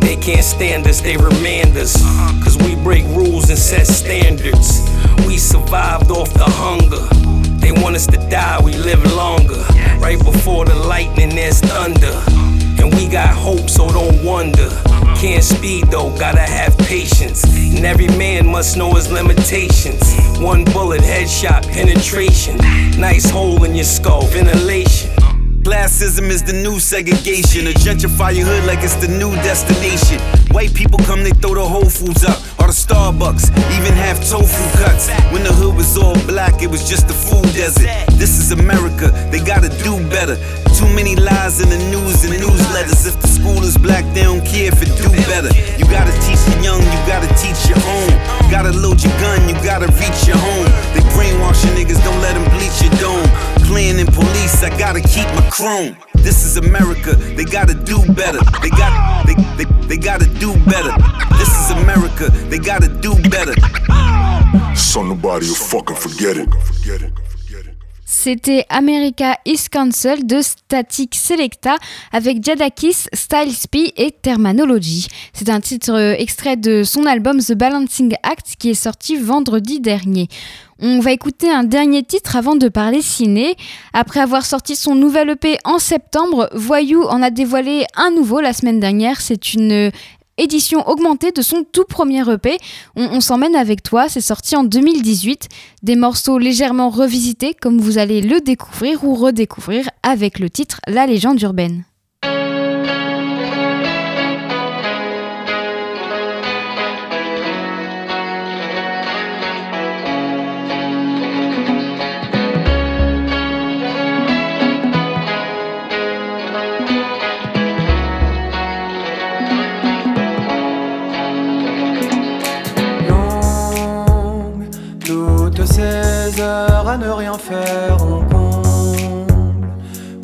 They 0.00 0.16
can't 0.16 0.44
stand 0.44 0.86
us, 0.86 1.00
they 1.00 1.16
remand 1.16 1.76
us. 1.76 2.00
Cause 2.44 2.56
we 2.58 2.76
break 2.76 3.04
rules 3.06 3.50
and 3.50 3.58
set 3.58 3.86
standards. 3.86 4.80
We 5.26 5.38
survived 5.38 6.10
off 6.10 6.32
the 6.34 6.44
hunger. 6.44 7.41
They 7.62 7.70
want 7.70 7.94
us 7.94 8.06
to 8.08 8.18
die, 8.28 8.60
we 8.62 8.74
live 8.74 9.02
longer. 9.14 9.64
Right 9.98 10.18
before 10.18 10.64
the 10.64 10.74
lightning, 10.74 11.30
there's 11.30 11.60
thunder. 11.60 12.12
And 12.82 12.92
we 12.94 13.06
got 13.08 13.32
hope, 13.34 13.70
so 13.70 13.88
don't 13.88 14.24
wonder. 14.24 14.68
Can't 15.16 15.44
speed 15.44 15.86
though, 15.86 16.10
gotta 16.18 16.40
have 16.40 16.76
patience. 16.78 17.44
And 17.44 17.86
every 17.86 18.08
man 18.08 18.46
must 18.46 18.76
know 18.76 18.92
his 18.94 19.10
limitations. 19.12 20.02
One 20.40 20.64
bullet, 20.64 21.00
headshot, 21.00 21.62
penetration. 21.72 22.56
Nice 23.00 23.30
hole 23.30 23.62
in 23.62 23.76
your 23.76 23.84
skull, 23.84 24.26
ventilation. 24.26 25.10
Classism 25.62 26.28
is 26.28 26.42
the 26.42 26.52
new 26.52 26.80
segregation. 26.80 27.68
A 27.68 27.70
gentrify 27.70 28.34
your 28.34 28.46
hood 28.46 28.64
like 28.66 28.82
it's 28.82 28.96
the 28.96 29.06
new 29.06 29.30
destination. 29.46 30.18
White 30.50 30.74
people 30.74 30.98
come, 31.06 31.22
they 31.22 31.30
throw 31.30 31.54
the 31.54 31.62
Whole 31.62 31.88
Foods 31.88 32.24
up, 32.24 32.38
or 32.58 32.66
the 32.66 32.74
Starbucks, 32.74 33.46
even 33.78 33.94
have 33.94 34.18
tofu 34.28 34.64
cuts. 34.82 35.08
When 35.30 35.44
the 35.44 35.52
hood 35.52 35.76
was 35.76 35.96
all 35.96 36.14
black, 36.26 36.62
it 36.62 36.70
was 36.70 36.88
just 36.88 37.06
a 37.10 37.14
food 37.14 37.46
desert. 37.54 37.86
This 38.18 38.38
is 38.38 38.50
America, 38.50 39.14
they 39.30 39.38
gotta 39.38 39.70
do 39.84 39.96
better. 40.10 40.34
Too 40.82 40.92
many 40.96 41.14
lies 41.14 41.60
in 41.60 41.68
the 41.68 41.78
news 41.94 42.24
and 42.24 42.34
newsletters. 42.42 43.06
If 43.06 43.14
the 43.22 43.28
school 43.28 43.62
is 43.62 43.78
black, 43.78 44.02
they 44.14 44.24
don't 44.24 44.44
care 44.44 44.66
if 44.66 44.82
it 44.82 44.90
do 44.98 45.06
better. 45.30 45.46
You 45.78 45.86
gotta 45.86 46.10
teach 46.26 46.42
the 46.50 46.58
young, 46.58 46.82
you 46.82 46.98
gotta 47.06 47.30
teach 47.38 47.70
your 47.70 47.78
own. 47.86 48.10
Gotta 48.50 48.72
load 48.74 48.98
your 48.98 49.14
gun, 49.22 49.48
you 49.48 49.54
gotta 49.62 49.86
reach 50.02 50.26
your 50.26 50.36
home. 50.42 50.66
They 50.90 51.06
brainwash 51.14 51.62
your 51.62 51.78
niggas, 51.78 52.02
don't 52.02 52.18
let 52.18 52.34
them 52.34 52.42
bleach 52.50 52.82
your 52.82 52.90
dome. 52.98 53.30
Playing 53.70 54.00
in 54.00 54.08
police, 54.10 54.60
I 54.64 54.76
gotta 54.76 55.00
keep 55.00 55.30
my 55.38 55.46
chrome. 55.54 55.94
This 56.14 56.44
is 56.44 56.56
America, 56.56 57.14
they 57.14 57.44
gotta 57.44 57.74
do 57.74 58.02
better. 58.14 58.42
They 58.58 58.70
got, 58.70 59.24
they, 59.24 59.38
they, 59.54 59.70
they 59.86 59.96
gotta 59.96 60.26
do 60.42 60.50
better. 60.66 60.90
This 61.38 61.52
is 61.62 61.70
America, 61.78 62.26
they 62.50 62.58
gotta 62.58 62.88
do 62.88 63.14
better. 63.30 63.54
So 64.74 65.04
nobody 65.04 65.46
will 65.46 65.54
fucking 65.54 65.94
forget 65.94 66.36
it. 66.36 67.21
C'était 68.14 68.66
America 68.68 69.38
is 69.46 69.68
Cancelled 69.72 70.26
de 70.26 70.42
Static 70.42 71.14
Selecta 71.14 71.76
avec 72.12 72.44
Jadakis, 72.44 73.06
Styles 73.14 73.66
P 73.70 73.94
et 73.96 74.10
Terminology. 74.10 75.08
C'est 75.32 75.48
un 75.48 75.60
titre 75.60 75.94
euh, 75.94 76.14
extrait 76.18 76.56
de 76.56 76.82
son 76.84 77.06
album 77.06 77.40
The 77.40 77.54
Balancing 77.54 78.14
Act 78.22 78.56
qui 78.58 78.68
est 78.68 78.74
sorti 78.74 79.16
vendredi 79.16 79.80
dernier. 79.80 80.28
On 80.78 81.00
va 81.00 81.12
écouter 81.12 81.50
un 81.50 81.64
dernier 81.64 82.02
titre 82.02 82.36
avant 82.36 82.54
de 82.54 82.68
parler 82.68 83.00
ciné. 83.00 83.56
Après 83.94 84.20
avoir 84.20 84.44
sorti 84.44 84.76
son 84.76 84.94
nouvel 84.94 85.30
EP 85.30 85.56
en 85.64 85.78
septembre, 85.78 86.50
Voyou 86.52 87.04
en 87.04 87.22
a 87.22 87.30
dévoilé 87.30 87.86
un 87.96 88.10
nouveau 88.10 88.40
la 88.40 88.52
semaine 88.52 88.78
dernière. 88.78 89.22
C'est 89.22 89.54
une 89.54 89.90
édition 90.38 90.88
augmentée 90.88 91.32
de 91.32 91.42
son 91.42 91.64
tout 91.70 91.84
premier 91.84 92.28
EP. 92.30 92.56
On, 92.96 93.04
on 93.04 93.20
s'emmène 93.20 93.56
avec 93.56 93.82
toi, 93.82 94.08
c'est 94.08 94.20
sorti 94.20 94.56
en 94.56 94.64
2018. 94.64 95.48
Des 95.82 95.96
morceaux 95.96 96.38
légèrement 96.38 96.90
revisités, 96.90 97.54
comme 97.54 97.80
vous 97.80 97.98
allez 97.98 98.20
le 98.20 98.40
découvrir 98.40 99.04
ou 99.04 99.14
redécouvrir 99.14 99.88
avec 100.02 100.38
le 100.38 100.50
titre 100.50 100.80
La 100.86 101.06
légende 101.06 101.40
urbaine. 101.42 101.84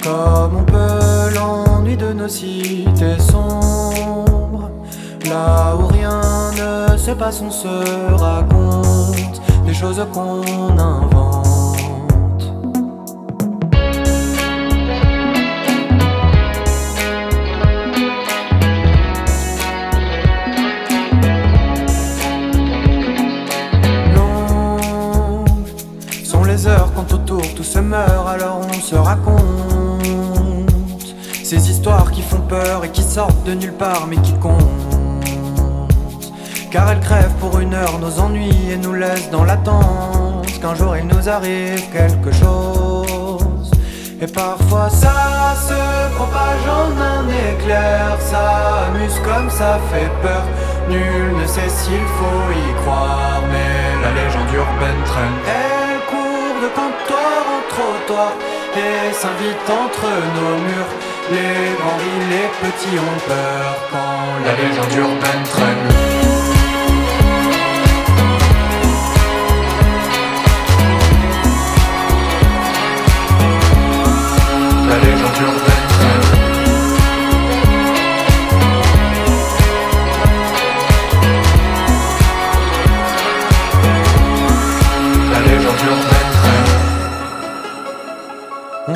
Comme 0.02 0.56
on 0.58 0.64
peut 0.64 1.34
l'ennui 1.34 1.96
de 1.96 2.12
nos 2.12 2.28
cités 2.28 3.18
sombres. 3.18 4.70
Là 5.26 5.74
où 5.74 5.86
rien 5.86 6.20
ne 6.52 6.96
se 6.98 7.12
passe, 7.12 7.42
on 7.42 7.50
se 7.50 8.12
raconte 8.14 9.40
des 9.64 9.72
choses 9.74 10.04
qu'on 10.12 10.78
invente. 10.78 11.37
Meurt, 27.80 28.28
alors 28.28 28.60
on 28.68 28.80
se 28.80 28.94
raconte 28.94 29.38
ces 31.44 31.70
histoires 31.70 32.10
qui 32.10 32.22
font 32.22 32.42
peur 32.42 32.84
et 32.84 32.90
qui 32.90 33.02
sortent 33.02 33.44
de 33.44 33.54
nulle 33.54 33.72
part 33.72 34.06
mais 34.06 34.16
qui 34.16 34.34
comptent. 34.34 34.62
Car 36.70 36.90
elle 36.90 37.00
crève 37.00 37.32
pour 37.40 37.58
une 37.58 37.72
heure 37.72 37.98
nos 37.98 38.20
ennuis 38.20 38.70
et 38.70 38.76
nous 38.76 38.92
laisse 38.92 39.30
dans 39.30 39.44
l'attente 39.44 40.46
qu'un 40.60 40.74
jour 40.74 40.94
il 40.96 41.06
nous 41.06 41.28
arrive 41.28 41.82
quelque 41.90 42.32
chose. 42.32 43.70
Et 44.20 44.26
parfois 44.26 44.90
ça 44.90 45.54
se 45.68 46.14
propage 46.16 46.64
en 46.68 46.90
un 47.00 47.24
éclair, 47.52 48.18
ça 48.20 48.88
amuse 48.88 49.18
comme 49.24 49.48
ça 49.48 49.78
fait 49.90 50.10
peur. 50.20 50.44
Nul 50.90 51.36
ne 51.40 51.46
sait 51.46 51.68
s'il 51.68 52.06
faut 52.18 52.50
y 52.52 52.82
croire, 52.82 53.40
mais 53.50 54.04
la 54.04 54.10
légende 54.12 54.52
urbaine 54.52 55.02
traîne. 55.06 55.38
Elle 55.46 56.00
court 56.10 56.56
de 56.62 56.68
comptoir 56.74 57.47
et 58.76 59.12
s'invite 59.12 59.70
entre 59.70 60.08
nos 60.34 60.56
murs. 60.66 60.92
Les 61.30 61.76
grands 61.78 61.96
rient, 61.96 62.28
les 62.30 62.48
petits 62.60 62.98
ont 62.98 63.20
peur 63.26 63.76
quand 63.90 64.44
la 64.44 64.52
légende 64.52 64.92
urbaine 64.96 65.44
traîne. 65.50 66.27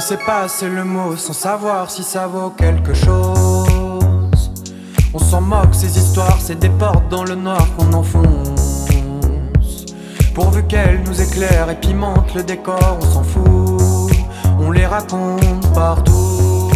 Sait 0.02 0.18
pas, 0.26 0.48
c'est 0.48 0.68
le 0.68 0.82
mot 0.82 1.16
sans 1.16 1.32
savoir 1.32 1.88
si 1.88 2.02
ça 2.02 2.26
vaut 2.26 2.50
quelque 2.50 2.92
chose. 2.92 4.50
On 5.14 5.18
s'en 5.20 5.40
moque, 5.40 5.72
ces 5.72 5.96
histoires, 5.96 6.38
c'est 6.40 6.58
des 6.58 6.70
portes 6.70 7.08
dans 7.08 7.22
le 7.22 7.36
noir 7.36 7.64
qu'on 7.76 7.92
enfonce. 7.92 8.86
Pourvu 10.34 10.64
qu'elles 10.64 11.04
nous 11.06 11.20
éclairent 11.20 11.70
et 11.70 11.76
pimentent 11.76 12.34
le 12.34 12.42
décor, 12.42 12.98
on 13.00 13.04
s'en 13.04 13.22
fout. 13.22 14.12
On 14.58 14.72
les 14.72 14.86
raconte 14.86 15.72
partout. 15.72 16.72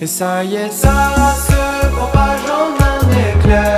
Et 0.00 0.08
ça 0.08 0.42
y 0.42 0.56
est, 0.56 0.72
ça 0.72 1.12
se 1.36 1.86
propage 1.94 2.40
en 2.50 2.84
un 2.84 3.38
éclair. 3.38 3.77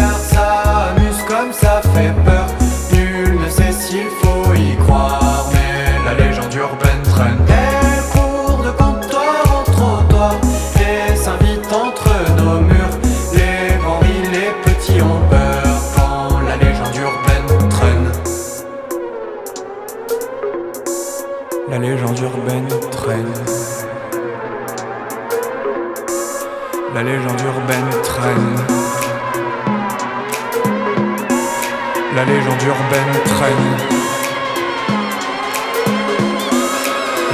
La 32.21 32.27
légende 32.27 32.63
urbaine 32.65 33.25
traîne. 33.25 33.77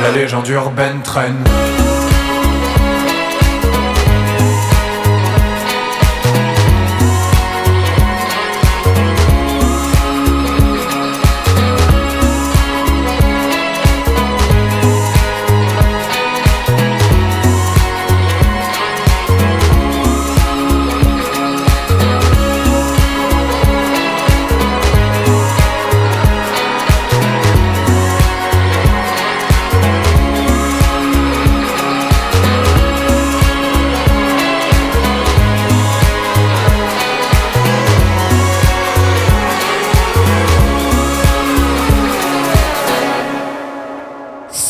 La 0.01 0.11
légende 0.13 0.49
urbaine 0.49 1.03
traîne. 1.03 1.45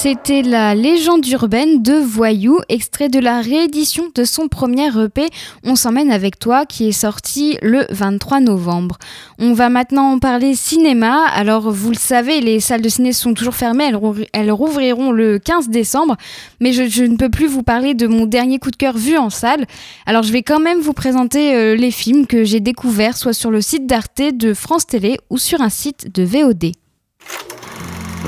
C'était 0.09 0.43
la 0.43 0.77
légende 0.77 1.27
urbaine 1.27 1.83
de 1.83 1.95
Voyou, 1.95 2.61
extrait 2.69 3.09
de 3.09 3.19
la 3.19 3.41
réédition 3.41 4.05
de 4.15 4.23
son 4.23 4.47
premier 4.47 4.87
EP 5.03 5.29
On 5.65 5.75
s'emmène 5.75 6.13
avec 6.13 6.39
toi 6.39 6.65
qui 6.65 6.87
est 6.87 6.93
sorti 6.93 7.59
le 7.61 7.87
23 7.91 8.39
novembre. 8.39 8.99
On 9.41 9.53
va 9.53 9.69
maintenant 9.69 10.17
parler 10.21 10.55
cinéma. 10.55 11.27
Alors 11.35 11.73
vous 11.73 11.91
le 11.91 11.97
savez, 11.97 12.41
les 12.41 12.61
salles 12.61 12.83
de 12.83 12.89
ciné 12.89 13.13
sont 13.13 13.35
toujours 13.35 13.57
fermées, 13.57 13.87
elles, 13.89 13.97
rou- 13.97 14.15
elles 14.33 14.53
rouvriront 14.53 15.11
le 15.11 15.41
15 15.41 15.71
décembre, 15.71 16.17
mais 16.61 16.73
je, 16.73 16.89
je 16.89 17.03
ne 17.03 17.17
peux 17.17 17.29
plus 17.29 17.49
vous 17.49 17.65
parler 17.65 17.95
de 17.95 18.07
mon 18.07 18.27
dernier 18.27 18.61
coup 18.61 18.71
de 18.71 18.77
cœur 18.77 18.97
vu 18.97 19.19
en 19.19 19.29
salle. 19.29 19.67
Alors 20.07 20.23
je 20.23 20.31
vais 20.31 20.45
quand 20.45 20.61
même 20.61 20.79
vous 20.79 20.93
présenter 20.93 21.57
euh, 21.57 21.75
les 21.75 21.91
films 21.91 22.29
que 22.29 22.45
j'ai 22.45 22.61
découverts 22.61 23.17
soit 23.17 23.33
sur 23.33 23.51
le 23.51 23.61
site 23.61 23.89
d'Arte 23.89 24.23
de 24.35 24.55
France 24.55 24.87
Télé 24.87 25.19
ou 25.31 25.39
sur 25.39 25.63
un 25.63 25.69
site 25.69 26.15
de 26.15 26.23
VOD. 26.23 26.67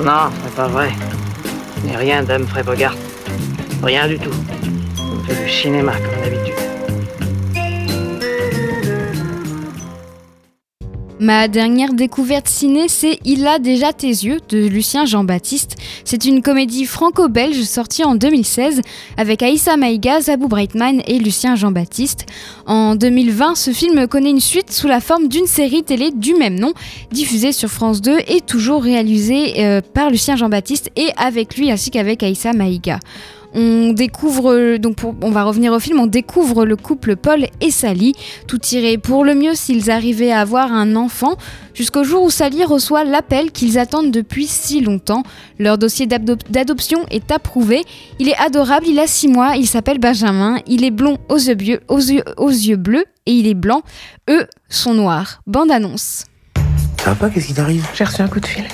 Non, 0.03 0.29
c'est 0.43 0.55
pas 0.55 0.67
vrai. 0.67 0.91
N'ai 1.85 1.95
rien 1.95 2.23
d'Humphrey 2.23 2.63
Bogart. 2.63 2.95
Rien 3.83 4.07
du 4.07 4.19
tout. 4.19 4.33
On 4.99 5.33
du 5.33 5.49
cinéma 5.49 5.93
comme 5.93 6.23
d'habitude. 6.23 6.68
Ma 11.21 11.49
dernière 11.49 11.91
découverte 11.93 12.47
ciné, 12.47 12.87
c'est 12.87 13.19
Il 13.25 13.45
a 13.45 13.59
déjà 13.59 13.91
tes 13.91 14.07
yeux 14.07 14.37
de 14.47 14.65
Lucien 14.67 15.05
Jean-Baptiste. 15.05 15.75
C'est 16.05 16.23
une 16.23 16.41
comédie 16.41 16.85
franco-belge 16.85 17.61
sortie 17.63 18.05
en 18.05 18.15
2016 18.15 18.79
avec 19.17 19.43
Aïssa 19.43 19.75
Maïga, 19.75 20.21
Zabou 20.21 20.47
Breitman 20.47 21.01
et 21.07 21.19
Lucien 21.19 21.57
Jean-Baptiste. 21.57 22.25
En 22.67 22.95
2020, 22.95 23.55
ce 23.55 23.71
film 23.71 24.07
connaît 24.07 24.29
une 24.29 24.39
suite 24.39 24.71
sous 24.71 24.87
la 24.87 25.01
forme 25.01 25.27
d'une 25.27 25.45
série 25.45 25.83
télé 25.83 26.11
du 26.11 26.35
même 26.35 26.57
nom, 26.57 26.71
diffusée 27.11 27.51
sur 27.51 27.69
France 27.69 28.01
2 28.01 28.19
et 28.29 28.39
toujours 28.39 28.81
réalisée 28.81 29.65
euh, 29.65 29.81
par 29.81 30.11
Lucien 30.11 30.37
Jean-Baptiste 30.37 30.89
et 30.95 31.09
avec 31.17 31.57
lui 31.57 31.69
ainsi 31.69 31.91
qu'avec 31.91 32.23
Aïssa 32.23 32.53
Maïga. 32.53 32.99
On 33.53 33.93
découvre, 33.93 34.77
donc 34.77 34.95
pour- 34.97 35.15
on 35.21 35.31
va 35.31 35.43
revenir 35.43 35.73
au 35.73 35.79
film, 35.79 35.99
on 35.99 36.05
découvre 36.05 36.65
le 36.65 36.75
couple 36.75 37.15
Paul 37.15 37.47
et 37.61 37.71
Sally. 37.71 38.13
Tout 38.47 38.59
irait 38.71 38.97
pour 38.97 39.25
le 39.25 39.33
mieux 39.33 39.55
s'ils 39.55 39.89
arrivaient 39.89 40.31
à 40.31 40.41
avoir 40.41 40.71
un 40.71 40.95
enfant, 40.95 41.35
jusqu'au 41.73 42.03
jour 42.03 42.23
où 42.23 42.29
Sally 42.29 42.63
reçoit 42.63 43.03
l'appel 43.03 43.51
qu'ils 43.51 43.79
attendent 43.79 44.11
depuis 44.11 44.45
si 44.45 44.81
longtemps. 44.81 45.23
Leur 45.57 45.77
dossier 45.79 46.05
d'adop- 46.05 46.49
d'adoption 46.51 46.99
est 47.09 47.31
approuvé. 47.31 47.83
Il 48.19 48.29
est 48.29 48.37
adorable, 48.37 48.85
il 48.87 48.99
a 48.99 49.07
6 49.07 49.27
mois, 49.27 49.55
il 49.55 49.65
s'appelle 49.67 49.97
Benjamin, 49.99 50.57
il 50.67 50.83
est 50.83 50.91
blond 50.91 51.17
aux 51.27 51.37
yeux, 51.37 51.55
bleus- 51.55 51.79
aux 51.87 51.97
yeux- 51.99 52.23
aux 52.37 52.49
yeux 52.51 52.75
bleus 52.77 53.05
et 53.25 53.31
il 53.33 53.47
est 53.47 53.55
blanc. 53.55 53.81
Eux 54.29 54.45
sont 54.69 54.93
noirs. 54.93 55.41
Bande 55.47 55.71
annonce. 55.71 56.25
Ça 56.99 57.11
va 57.11 57.15
pas 57.15 57.29
Qu'est-ce 57.29 57.47
qui 57.47 57.53
t'arrive? 57.53 57.87
J'ai 57.95 58.03
reçu 58.03 58.21
un 58.21 58.27
coup 58.27 58.39
de 58.39 58.45
fil. 58.45 58.65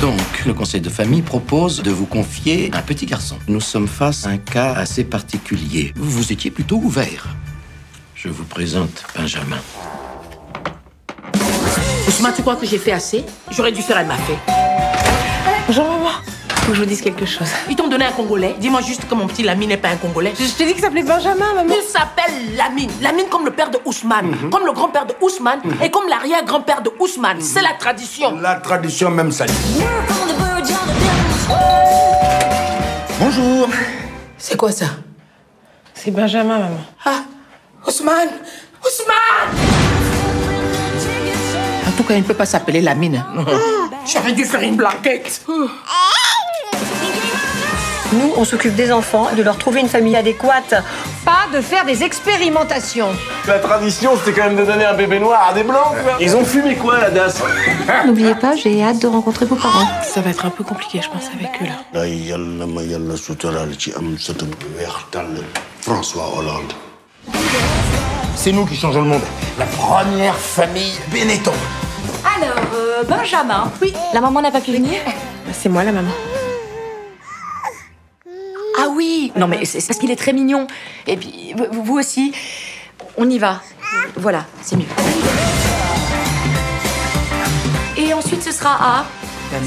Donc, 0.00 0.46
le 0.46 0.54
conseil 0.54 0.80
de 0.80 0.88
famille 0.88 1.20
propose 1.20 1.82
de 1.82 1.90
vous 1.90 2.06
confier 2.06 2.70
un 2.72 2.80
petit 2.80 3.04
garçon. 3.04 3.36
Nous 3.48 3.60
sommes 3.60 3.86
face 3.86 4.26
à 4.26 4.30
un 4.30 4.38
cas 4.38 4.72
assez 4.72 5.04
particulier. 5.04 5.92
Vous, 5.94 6.10
vous 6.10 6.32
étiez 6.32 6.50
plutôt 6.50 6.76
ouvert. 6.76 7.28
Je 8.14 8.30
vous 8.30 8.44
présente 8.44 9.04
Benjamin. 9.14 9.58
Ousmane, 12.08 12.32
tu 12.34 12.40
crois 12.40 12.56
que 12.56 12.64
j'ai 12.64 12.78
fait 12.78 12.92
assez? 12.92 13.24
J'aurais 13.50 13.72
dû 13.72 13.82
faire. 13.82 14.02
Bonjour 14.06 14.16
maman. 14.16 15.09
Faut 16.60 16.72
que 16.72 16.74
je 16.74 16.80
vous 16.82 16.86
dise 16.86 17.00
quelque 17.00 17.26
chose. 17.26 17.48
Ils 17.68 17.76
t'ont 17.76 17.88
donné 17.88 18.04
un 18.04 18.12
Congolais. 18.12 18.54
Dis-moi 18.58 18.80
juste 18.82 19.08
que 19.08 19.14
mon 19.14 19.26
petit 19.26 19.42
Lamine 19.42 19.70
n'est 19.70 19.76
pas 19.76 19.88
un 19.88 19.96
Congolais. 19.96 20.32
Je, 20.38 20.44
t'ai 20.52 20.66
dit 20.66 20.72
qu'il 20.72 20.82
s'appelait 20.82 21.02
Benjamin, 21.02 21.54
maman. 21.54 21.74
Il 21.74 21.82
s'appelle 21.82 22.56
Lamine. 22.56 22.90
Lamine 23.00 23.26
comme 23.30 23.44
le 23.44 23.50
père 23.50 23.70
de 23.70 23.78
Ousmane, 23.84 24.36
comme 24.50 24.66
le 24.66 24.72
grand-père 24.72 25.06
de 25.06 25.14
Ousmane 25.20 25.60
et 25.82 25.90
comme 25.90 26.06
l'arrière-grand-père 26.08 26.82
de 26.82 26.90
Ousmane. 26.98 27.40
C'est 27.40 27.62
la 27.62 27.72
tradition. 27.78 28.36
La 28.38 28.56
tradition 28.56 29.10
même 29.10 29.32
ça. 29.32 29.46
Bonjour. 33.18 33.68
C'est 34.38 34.56
quoi 34.56 34.72
ça? 34.72 34.86
C'est 35.94 36.10
Benjamin, 36.10 36.58
maman. 36.58 36.80
Ah, 37.04 37.20
Ousmane 37.86 38.28
Ousmane 38.82 39.58
En 41.86 41.90
tout 41.96 42.04
cas, 42.04 42.14
il 42.14 42.22
ne 42.22 42.26
peut 42.26 42.34
pas 42.34 42.46
s'appeler 42.46 42.80
Lamine. 42.80 43.22
J'aurais 44.06 44.32
dû 44.32 44.44
faire 44.44 44.62
une 44.62 44.76
blanquette. 44.76 45.42
Nous, 48.12 48.32
on 48.36 48.44
s'occupe 48.44 48.74
des 48.74 48.90
enfants, 48.90 49.28
de 49.36 49.42
leur 49.42 49.56
trouver 49.56 49.80
une 49.80 49.88
famille 49.88 50.16
adéquate. 50.16 50.74
Pas 51.24 51.46
de 51.56 51.60
faire 51.60 51.84
des 51.84 52.02
expérimentations. 52.02 53.08
La 53.46 53.60
tradition, 53.60 54.12
c'était 54.16 54.40
quand 54.40 54.48
même 54.48 54.56
de 54.56 54.64
donner 54.64 54.84
un 54.84 54.94
bébé 54.94 55.20
noir 55.20 55.48
à 55.50 55.54
des 55.54 55.62
blancs. 55.62 55.94
Ils 56.20 56.36
ont 56.36 56.44
fumé 56.44 56.74
quoi, 56.74 56.98
la 56.98 57.10
DAS 57.10 57.40
N'oubliez 58.06 58.34
pas, 58.34 58.56
j'ai 58.56 58.82
hâte 58.82 58.98
de 59.00 59.06
rencontrer 59.06 59.46
vos 59.46 59.54
parents. 59.54 59.86
Ça 60.02 60.20
va 60.20 60.30
être 60.30 60.44
un 60.44 60.50
peu 60.50 60.64
compliqué, 60.64 61.00
je 61.02 61.08
pense, 61.08 61.26
avec 61.28 61.50
eux 61.62 61.66
là. 61.66 62.00
François 65.82 66.36
Hollande 66.36 66.72
C'est 68.34 68.52
nous 68.52 68.66
qui 68.66 68.76
changeons 68.76 69.02
le 69.02 69.08
monde. 69.08 69.22
La 69.56 69.66
première 69.66 70.36
famille 70.36 70.94
Benetton. 71.12 71.52
Alors, 72.36 72.58
euh, 72.74 73.04
Benjamin. 73.04 73.70
Oui. 73.80 73.94
La 74.12 74.20
maman 74.20 74.42
n'a 74.42 74.50
pas 74.50 74.60
pu 74.60 74.72
venir 74.72 74.98
C'est 75.52 75.68
moi 75.68 75.84
la 75.84 75.92
maman. 75.92 76.10
Ah 78.82 78.88
oui 78.88 79.30
Non 79.36 79.46
mais 79.46 79.64
c'est 79.66 79.86
parce 79.86 79.98
qu'il 79.98 80.10
est 80.10 80.16
très 80.16 80.32
mignon. 80.32 80.66
Et 81.06 81.16
puis, 81.16 81.54
vous, 81.72 81.98
aussi. 81.98 82.32
On 83.16 83.28
y 83.28 83.38
va. 83.38 83.60
Voilà, 84.16 84.46
c'est 84.62 84.76
mieux. 84.76 84.84
Et 87.96 88.14
ensuite, 88.14 88.42
ce 88.42 88.52
sera 88.52 89.00
à... 89.00 89.04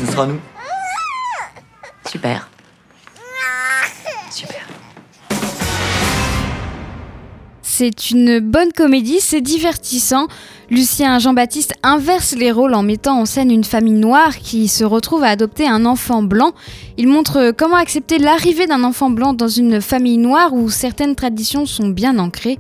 Ce 0.06 0.12
sera 0.12 0.26
nous. 0.26 0.39
Super. 2.10 2.49
Super. 4.32 4.62
C'est 7.62 8.12
une 8.12 8.39
bonne 8.39 8.71
comédie, 8.71 9.19
c'est 9.19 9.41
divertissant. 9.41 10.28
Lucien 10.69 11.19
Jean-Baptiste 11.19 11.73
inverse 11.84 12.36
les 12.36 12.52
rôles 12.52 12.73
en 12.73 12.84
mettant 12.84 13.19
en 13.19 13.26
scène 13.26 13.52
une 13.52 13.65
famille 13.65 13.93
noire 13.93 14.38
qui 14.38 14.69
se 14.69 14.86
retrouve 14.86 15.23
à 15.23 15.28
adopter 15.28 15.67
un 15.67 15.86
enfant 15.86 16.23
blanc. 16.23 16.54
Il 16.97 17.08
montre 17.08 17.52
comment 17.56 17.76
accepter 17.76 18.17
l'arrivée 18.17 18.65
d'un 18.65 18.84
enfant 18.84 19.10
blanc 19.10 19.34
dans 19.34 19.49
une 19.49 19.82
famille 19.82 20.17
noire 20.17 20.54
où 20.54 20.69
certaines 20.69 21.15
traditions 21.15 21.65
sont 21.65 21.89
bien 21.89 22.17
ancrées. 22.17 22.58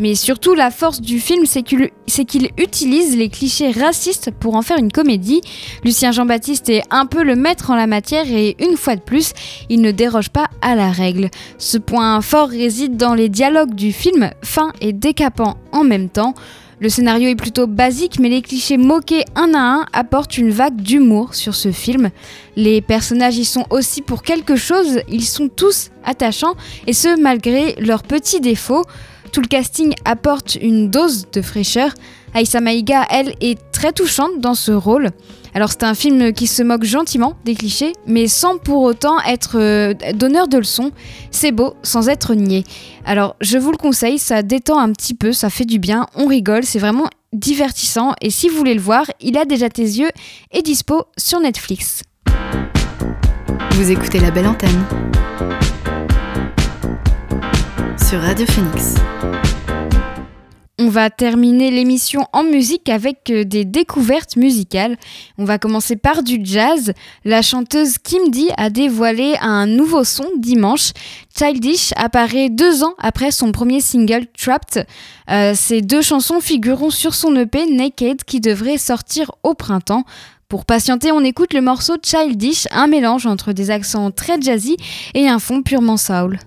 Mais 0.00 0.16
surtout, 0.16 0.54
la 0.54 0.72
force 0.72 1.00
du 1.00 1.20
film, 1.20 1.44
c'est 1.46 1.62
qu'il 1.62 2.50
utilise 2.58 3.16
les 3.16 3.28
clichés 3.28 3.70
racistes 3.70 4.32
pour 4.32 4.56
en 4.56 4.62
faire 4.62 4.78
une 4.78 4.90
comédie. 4.90 5.40
Lucien 5.84 6.10
Jean-Baptiste 6.10 6.68
est 6.68 6.82
un 6.90 7.06
peu 7.06 7.22
le 7.22 7.36
maître 7.36 7.70
en 7.70 7.76
la 7.76 7.86
matière 7.86 8.26
et 8.28 8.56
une 8.58 8.76
fois 8.76 8.96
de 8.96 9.00
plus, 9.00 9.32
il 9.68 9.80
ne 9.80 9.92
déroge 9.92 10.30
pas 10.30 10.48
à 10.62 10.74
la 10.74 10.90
règle. 10.90 11.30
Ce 11.58 11.78
point 11.78 12.20
fort 12.20 12.48
réside 12.48 12.96
dans 12.96 13.14
les 13.14 13.28
dialogues 13.28 13.74
du 13.74 13.92
film, 13.92 14.30
fin 14.42 14.72
et 14.80 14.92
décapant 14.92 15.56
en 15.70 15.84
même 15.84 16.08
temps. 16.08 16.34
Le 16.80 16.88
scénario 16.88 17.28
est 17.28 17.36
plutôt 17.36 17.66
basique, 17.66 18.18
mais 18.18 18.28
les 18.28 18.42
clichés 18.42 18.76
moqués 18.76 19.24
un 19.36 19.54
à 19.54 19.58
un 19.58 19.86
apportent 19.92 20.38
une 20.38 20.50
vague 20.50 20.76
d'humour 20.76 21.34
sur 21.34 21.54
ce 21.54 21.70
film. 21.70 22.10
Les 22.56 22.80
personnages 22.80 23.38
y 23.38 23.44
sont 23.44 23.64
aussi 23.70 24.02
pour 24.02 24.22
quelque 24.22 24.56
chose, 24.56 25.00
ils 25.08 25.24
sont 25.24 25.48
tous 25.48 25.90
attachants, 26.04 26.54
et 26.86 26.92
ce 26.92 27.18
malgré 27.20 27.74
leurs 27.78 28.02
petits 28.02 28.40
défauts. 28.40 28.84
Tout 29.32 29.40
le 29.40 29.48
casting 29.48 29.94
apporte 30.04 30.56
une 30.56 30.90
dose 30.90 31.26
de 31.32 31.42
fraîcheur. 31.42 31.92
Aïssa 32.34 32.60
Maïga, 32.60 33.06
elle, 33.10 33.34
est 33.40 33.58
très 33.72 33.92
touchante 33.92 34.40
dans 34.40 34.54
ce 34.54 34.72
rôle. 34.72 35.10
Alors 35.54 35.70
c'est 35.70 35.84
un 35.84 35.94
film 35.94 36.32
qui 36.32 36.48
se 36.48 36.64
moque 36.64 36.82
gentiment 36.82 37.34
des 37.44 37.54
clichés, 37.54 37.92
mais 38.06 38.26
sans 38.26 38.58
pour 38.58 38.82
autant 38.82 39.20
être 39.20 39.58
euh, 39.58 39.94
donneur 40.14 40.48
de 40.48 40.58
leçons. 40.58 40.90
C'est 41.30 41.52
beau 41.52 41.74
sans 41.84 42.08
être 42.08 42.34
niais. 42.34 42.64
Alors 43.04 43.36
je 43.40 43.56
vous 43.56 43.70
le 43.70 43.76
conseille, 43.76 44.18
ça 44.18 44.42
détend 44.42 44.80
un 44.80 44.92
petit 44.92 45.14
peu, 45.14 45.32
ça 45.32 45.50
fait 45.50 45.64
du 45.64 45.78
bien, 45.78 46.06
on 46.16 46.26
rigole, 46.26 46.64
c'est 46.64 46.80
vraiment 46.80 47.08
divertissant. 47.32 48.14
Et 48.20 48.30
si 48.30 48.48
vous 48.48 48.56
voulez 48.56 48.74
le 48.74 48.80
voir, 48.80 49.06
il 49.20 49.38
a 49.38 49.44
déjà 49.44 49.68
tes 49.68 49.82
yeux 49.82 50.10
et 50.50 50.62
dispo 50.62 51.04
sur 51.16 51.38
Netflix. 51.38 52.02
Vous 53.72 53.90
écoutez 53.90 54.18
la 54.18 54.32
belle 54.32 54.48
antenne 54.48 54.84
sur 58.08 58.20
Radio 58.20 58.46
Phoenix. 58.46 58.94
On 60.76 60.88
va 60.88 61.08
terminer 61.08 61.70
l'émission 61.70 62.26
en 62.32 62.42
musique 62.42 62.88
avec 62.88 63.30
euh, 63.30 63.44
des 63.44 63.64
découvertes 63.64 64.34
musicales. 64.34 64.96
On 65.38 65.44
va 65.44 65.58
commencer 65.58 65.94
par 65.94 66.24
du 66.24 66.40
jazz. 66.42 66.92
La 67.24 67.42
chanteuse 67.42 67.98
Kim 67.98 68.28
Dee 68.28 68.50
a 68.56 68.70
dévoilé 68.70 69.36
un 69.40 69.66
nouveau 69.68 70.02
son 70.02 70.26
dimanche. 70.36 70.90
Childish 71.38 71.92
apparaît 71.94 72.48
deux 72.48 72.82
ans 72.82 72.94
après 72.98 73.30
son 73.30 73.52
premier 73.52 73.80
single 73.80 74.26
Trapped. 74.36 74.84
Euh, 75.30 75.52
ces 75.54 75.80
deux 75.80 76.02
chansons 76.02 76.40
figureront 76.40 76.90
sur 76.90 77.14
son 77.14 77.36
EP 77.36 77.66
Naked 77.66 78.24
qui 78.24 78.40
devrait 78.40 78.78
sortir 78.78 79.30
au 79.44 79.54
printemps. 79.54 80.02
Pour 80.48 80.64
patienter, 80.64 81.12
on 81.12 81.22
écoute 81.22 81.54
le 81.54 81.60
morceau 81.60 81.94
Childish, 82.02 82.66
un 82.72 82.88
mélange 82.88 83.26
entre 83.26 83.52
des 83.52 83.70
accents 83.70 84.10
très 84.10 84.40
jazzy 84.40 84.76
et 85.14 85.28
un 85.28 85.38
fond 85.38 85.62
purement 85.62 85.96
soul. 85.96 86.40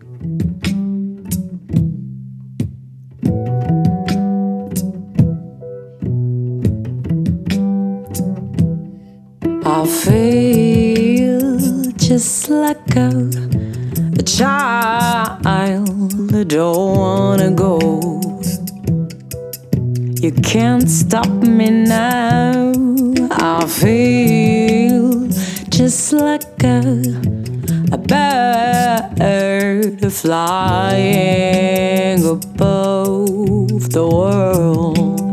I 9.70 9.86
feel 9.86 11.60
just 11.98 12.50
like 12.50 12.96
a, 12.96 13.10
a 14.18 14.24
child. 14.24 15.46
I 15.46 15.84
don't 16.46 16.98
wanna 16.98 17.52
go. 17.52 18.22
You 20.22 20.32
can't 20.32 20.90
stop 20.90 21.28
me 21.28 21.70
now. 21.70 22.72
I 23.30 23.66
feel 23.68 25.28
just 25.68 26.14
like 26.14 26.64
a, 26.64 26.80
a 27.92 27.98
bird 27.98 29.20
flying 30.14 31.46
above 32.26 33.92
the 33.92 34.08
world. 34.08 35.27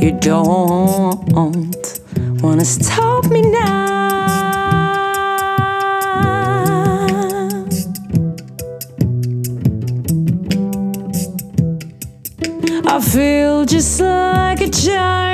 You 0.00 0.12
don't 0.12 1.30
wanna 2.42 2.64
stop 2.64 3.26
me 3.26 3.42
now. 3.42 3.90
I 12.86 13.00
feel 13.02 13.66
just 13.66 14.00
like 14.00 14.62
a 14.62 14.70
child. 14.70 15.29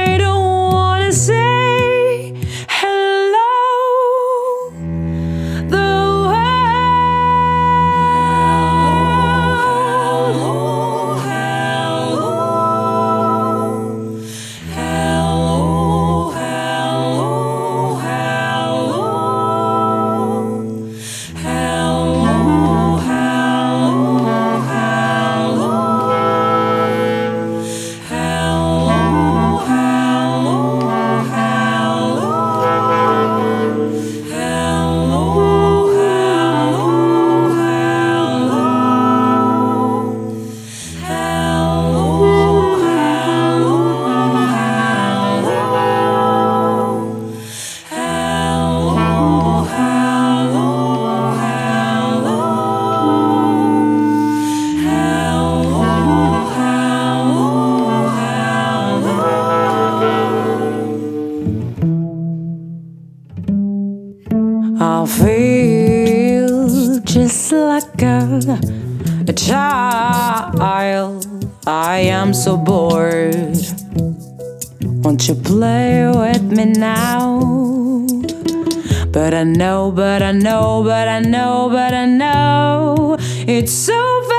It's 83.48 83.88
over 83.88 84.34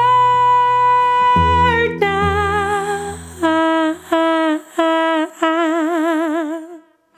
now. 1.98 3.16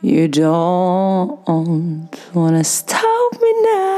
You 0.02 0.28
don't 0.28 1.48
wanna 2.36 2.64
stop 2.64 3.42
me 3.42 3.54
now. 3.64 3.90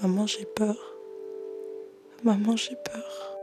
Maman, 0.00 0.26
j'ai 0.26 0.46
peur. 0.46 0.76
Maman, 2.22 2.56
j'ai 2.56 2.76
peur. 2.76 3.36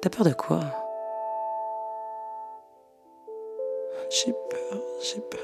T'as 0.00 0.08
peur 0.08 0.24
de 0.24 0.32
quoi? 0.32 0.81
J'ai 4.12 4.32
peur, 4.50 4.82
j'ai 5.02 5.20
peur. 5.30 5.42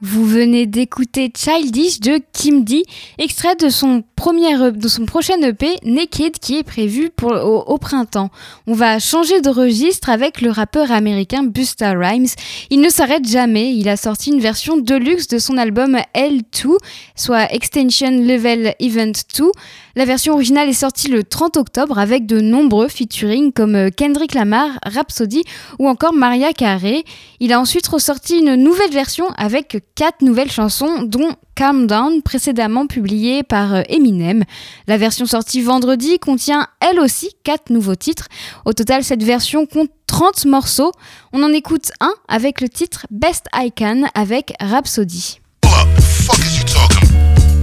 Vous 0.00 0.24
venez 0.24 0.66
d'écouter 0.66 1.32
Childish 1.36 1.98
de 1.98 2.20
Kim 2.32 2.62
D, 2.62 2.84
extrait 3.18 3.56
de 3.56 3.68
son, 3.68 4.04
premier, 4.14 4.54
E- 4.54 4.70
de 4.70 4.86
son 4.86 5.06
prochain 5.06 5.42
EP 5.42 5.74
Naked 5.82 6.38
qui 6.38 6.56
est 6.56 6.62
prévu 6.62 7.10
pour, 7.10 7.32
au, 7.32 7.64
au 7.66 7.78
printemps. 7.78 8.30
On 8.68 8.74
va 8.74 9.00
changer 9.00 9.40
de 9.40 9.50
registre 9.50 10.08
avec 10.08 10.40
le 10.40 10.52
rappeur 10.52 10.92
américain 10.92 11.42
Busta 11.42 11.94
Rhymes. 11.98 12.28
Il 12.70 12.80
ne 12.80 12.90
s'arrête 12.90 13.26
jamais, 13.26 13.74
il 13.74 13.88
a 13.88 13.96
sorti 13.96 14.30
une 14.30 14.38
version 14.38 14.76
deluxe 14.76 15.26
de 15.26 15.38
son 15.38 15.58
album 15.58 15.98
L2, 16.14 16.76
soit 17.16 17.52
Extension 17.52 18.12
Level 18.12 18.76
Event 18.78 19.10
2. 19.36 19.50
La 19.98 20.04
version 20.04 20.34
originale 20.34 20.68
est 20.68 20.74
sortie 20.74 21.08
le 21.08 21.24
30 21.24 21.56
octobre 21.56 21.98
avec 21.98 22.24
de 22.24 22.40
nombreux 22.40 22.86
featuring 22.86 23.52
comme 23.52 23.74
euh, 23.74 23.90
Kendrick 23.90 24.32
Lamar, 24.32 24.78
Rhapsody 24.86 25.42
ou 25.80 25.88
encore 25.88 26.12
Maria 26.12 26.52
Carey. 26.52 27.02
Il 27.40 27.52
a 27.52 27.58
ensuite 27.58 27.88
ressorti 27.88 28.38
une 28.38 28.54
nouvelle 28.54 28.92
version 28.92 29.28
avec 29.36 29.82
quatre 29.96 30.22
nouvelles 30.22 30.52
chansons, 30.52 31.02
dont 31.02 31.34
Calm 31.56 31.88
Down, 31.88 32.22
précédemment 32.22 32.86
publiée 32.86 33.42
par 33.42 33.74
euh, 33.74 33.82
Eminem. 33.88 34.44
La 34.86 34.98
version 34.98 35.26
sortie 35.26 35.62
vendredi 35.62 36.20
contient 36.20 36.68
elle 36.78 37.00
aussi 37.00 37.30
quatre 37.42 37.70
nouveaux 37.70 37.96
titres. 37.96 38.28
Au 38.66 38.74
total, 38.74 39.02
cette 39.02 39.24
version 39.24 39.66
compte 39.66 39.90
30 40.06 40.44
morceaux. 40.44 40.92
On 41.32 41.42
en 41.42 41.52
écoute 41.52 41.90
un 41.98 42.14
avec 42.28 42.60
le 42.60 42.68
titre 42.68 43.08
Best 43.10 43.46
I 43.52 43.72
Can 43.76 44.04
avec 44.14 44.54
Rhapsody. 44.60 45.40
Man, 45.64 45.72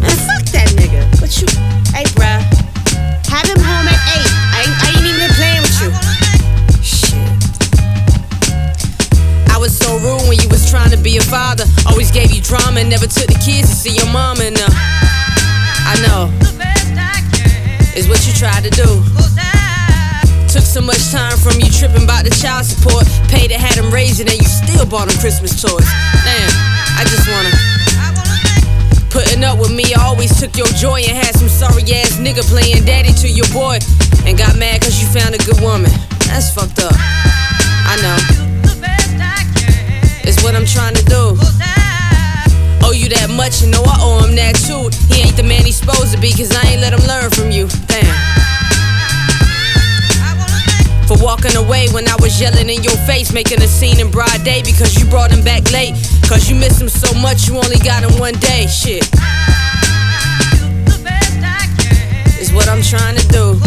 fuck 0.10 0.43
that 0.52 0.76
nigga. 0.76 1.00
What 1.21 1.39
you? 1.39 1.64
Hey, 1.95 2.03
bruh. 2.12 2.43
Have 3.31 3.47
him 3.47 3.55
home 3.55 3.88
at 3.88 3.95
8. 3.95 4.19
I 4.19 4.67
ain't, 4.67 4.75
I 4.84 4.91
ain't 4.91 5.08
even 5.08 5.31
playing 5.39 5.63
with 5.63 5.79
you. 5.79 5.95
Shit. 6.84 7.15
I 9.47 9.55
was 9.55 9.71
so 9.71 9.95
rude 10.03 10.27
when 10.27 10.36
you 10.36 10.49
was 10.51 10.69
trying 10.69 10.91
to 10.91 10.97
be 10.97 11.15
a 11.15 11.21
father. 11.23 11.63
Always 11.88 12.12
gave 12.12 12.36
you 12.36 12.41
drama 12.41 12.84
never 12.84 13.08
took 13.08 13.31
the 13.31 13.39
kids 13.39 13.69
to 13.71 13.75
see 13.79 13.95
your 13.95 14.12
mama. 14.12 14.43
And 14.43 14.60
uh, 14.60 14.67
I 14.67 15.95
know 16.03 16.27
is 17.95 18.10
what 18.12 18.27
you 18.27 18.34
tried 18.36 18.67
to 18.67 18.71
do. 18.75 18.99
Took 20.51 20.67
so 20.67 20.81
much 20.81 20.99
time 21.15 21.38
from 21.39 21.63
you 21.63 21.71
tripping 21.71 22.03
about 22.03 22.25
the 22.25 22.36
child 22.36 22.65
support. 22.65 23.08
Paid 23.31 23.55
to 23.55 23.58
have 23.58 23.79
them 23.79 23.88
raised 23.88 24.19
it 24.19 24.27
and 24.27 24.36
you 24.36 24.49
still 24.51 24.86
bought 24.86 25.08
them 25.08 25.15
Christmas 25.23 25.55
toys. 25.55 25.88
Damn, 26.27 26.51
I 26.99 27.08
just 27.08 27.23
wanna. 27.31 27.85
Putting 29.15 29.45
up 29.45 29.60
with 29.60 29.71
me, 29.71 29.95
I 29.95 30.04
always 30.04 30.38
took 30.38 30.58
your 30.58 30.67
joy 30.75 30.99
and 31.08 31.15
had 31.15 31.39
some 31.39 31.47
sorry 31.47 31.84
ass 31.95 32.19
nigga 32.19 32.43
playing 32.43 32.84
daddy 32.84 33.13
to 33.23 33.30
your 33.30 33.47
boy. 33.56 33.80
And 34.28 34.38
got 34.38 34.60
mad 34.60 34.82
cause 34.82 34.99
you 34.99 35.08
found 35.08 35.34
a 35.34 35.38
good 35.38 35.56
woman. 35.62 35.89
That's 36.28 36.51
fucked 36.51 36.84
up. 36.84 36.91
I 36.91 37.95
know. 38.04 38.19
It's 40.28 40.43
what 40.43 40.54
I'm 40.54 40.65
trying 40.65 40.95
to 40.95 41.06
do. 41.06 41.39
Owe 42.84 42.91
you 42.91 43.08
that 43.08 43.32
much, 43.32 43.62
you 43.62 43.71
know 43.71 43.84
I 43.88 43.95
owe 44.04 44.28
him 44.28 44.36
that 44.36 44.60
too. 44.60 44.91
He 45.08 45.21
ain't 45.21 45.38
the 45.38 45.43
man 45.43 45.63
he's 45.63 45.78
supposed 45.78 46.12
to 46.13 46.19
be, 46.19 46.32
cause 46.32 46.51
I 46.51 46.75
ain't 46.75 46.82
let 46.82 46.91
him 46.91 47.08
learn 47.08 47.32
from 47.32 47.51
you. 47.51 47.69
Damn. 47.88 48.55
For 51.08 51.22
walking 51.22 51.56
away 51.56 51.86
when 51.94 52.08
I 52.08 52.15
was 52.20 52.41
yelling 52.41 52.68
in 52.68 52.82
your 52.82 52.98
face, 53.06 53.32
making 53.32 53.62
a 53.62 53.68
scene 53.68 54.00
in 54.00 54.10
broad 54.10 54.44
day 54.44 54.63
because 54.65 54.98
you 54.98 55.06
brought 55.06 55.30
him 55.30 55.44
back 55.44 55.70
late. 55.72 55.94
Cause 56.26 56.50
you 56.50 56.56
miss 56.56 56.82
him 56.82 56.89
so 56.89 57.13
much, 57.20 57.48
you 57.48 57.58
only 57.58 57.78
got 57.78 58.02
him 58.02 58.18
one 58.18 58.34
day. 58.41 58.65
Shit. 58.65 59.06
Is 62.41 62.52
what 62.52 62.68
I'm 62.68 62.82
trying 62.82 63.18
to 63.22 63.28
do. 63.30 63.62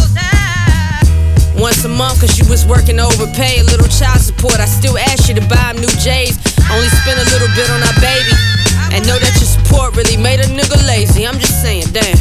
Once 1.62 1.84
a 1.84 1.88
month, 1.88 2.18
cause 2.18 2.38
you 2.38 2.48
was 2.50 2.66
working 2.66 2.98
overpay, 2.98 3.60
a 3.60 3.64
little 3.70 3.86
child 3.86 4.18
support. 4.18 4.58
I 4.58 4.66
still 4.66 4.98
ask 4.98 5.28
you 5.28 5.34
to 5.38 5.46
buy 5.46 5.70
him 5.70 5.78
new 5.78 5.94
J's. 6.02 6.34
Only 6.74 6.90
spend 6.90 7.22
a 7.22 7.28
little 7.30 7.50
bit 7.54 7.70
on 7.70 7.78
our 7.86 7.98
baby. 8.02 8.34
And 8.90 9.06
know 9.06 9.14
that 9.14 9.34
your 9.38 9.46
support 9.46 9.94
really 9.94 10.16
made 10.16 10.40
a 10.40 10.48
nigga 10.50 10.74
lazy. 10.88 11.24
I'm 11.24 11.38
just 11.38 11.62
saying, 11.62 11.86
damn. 11.94 12.18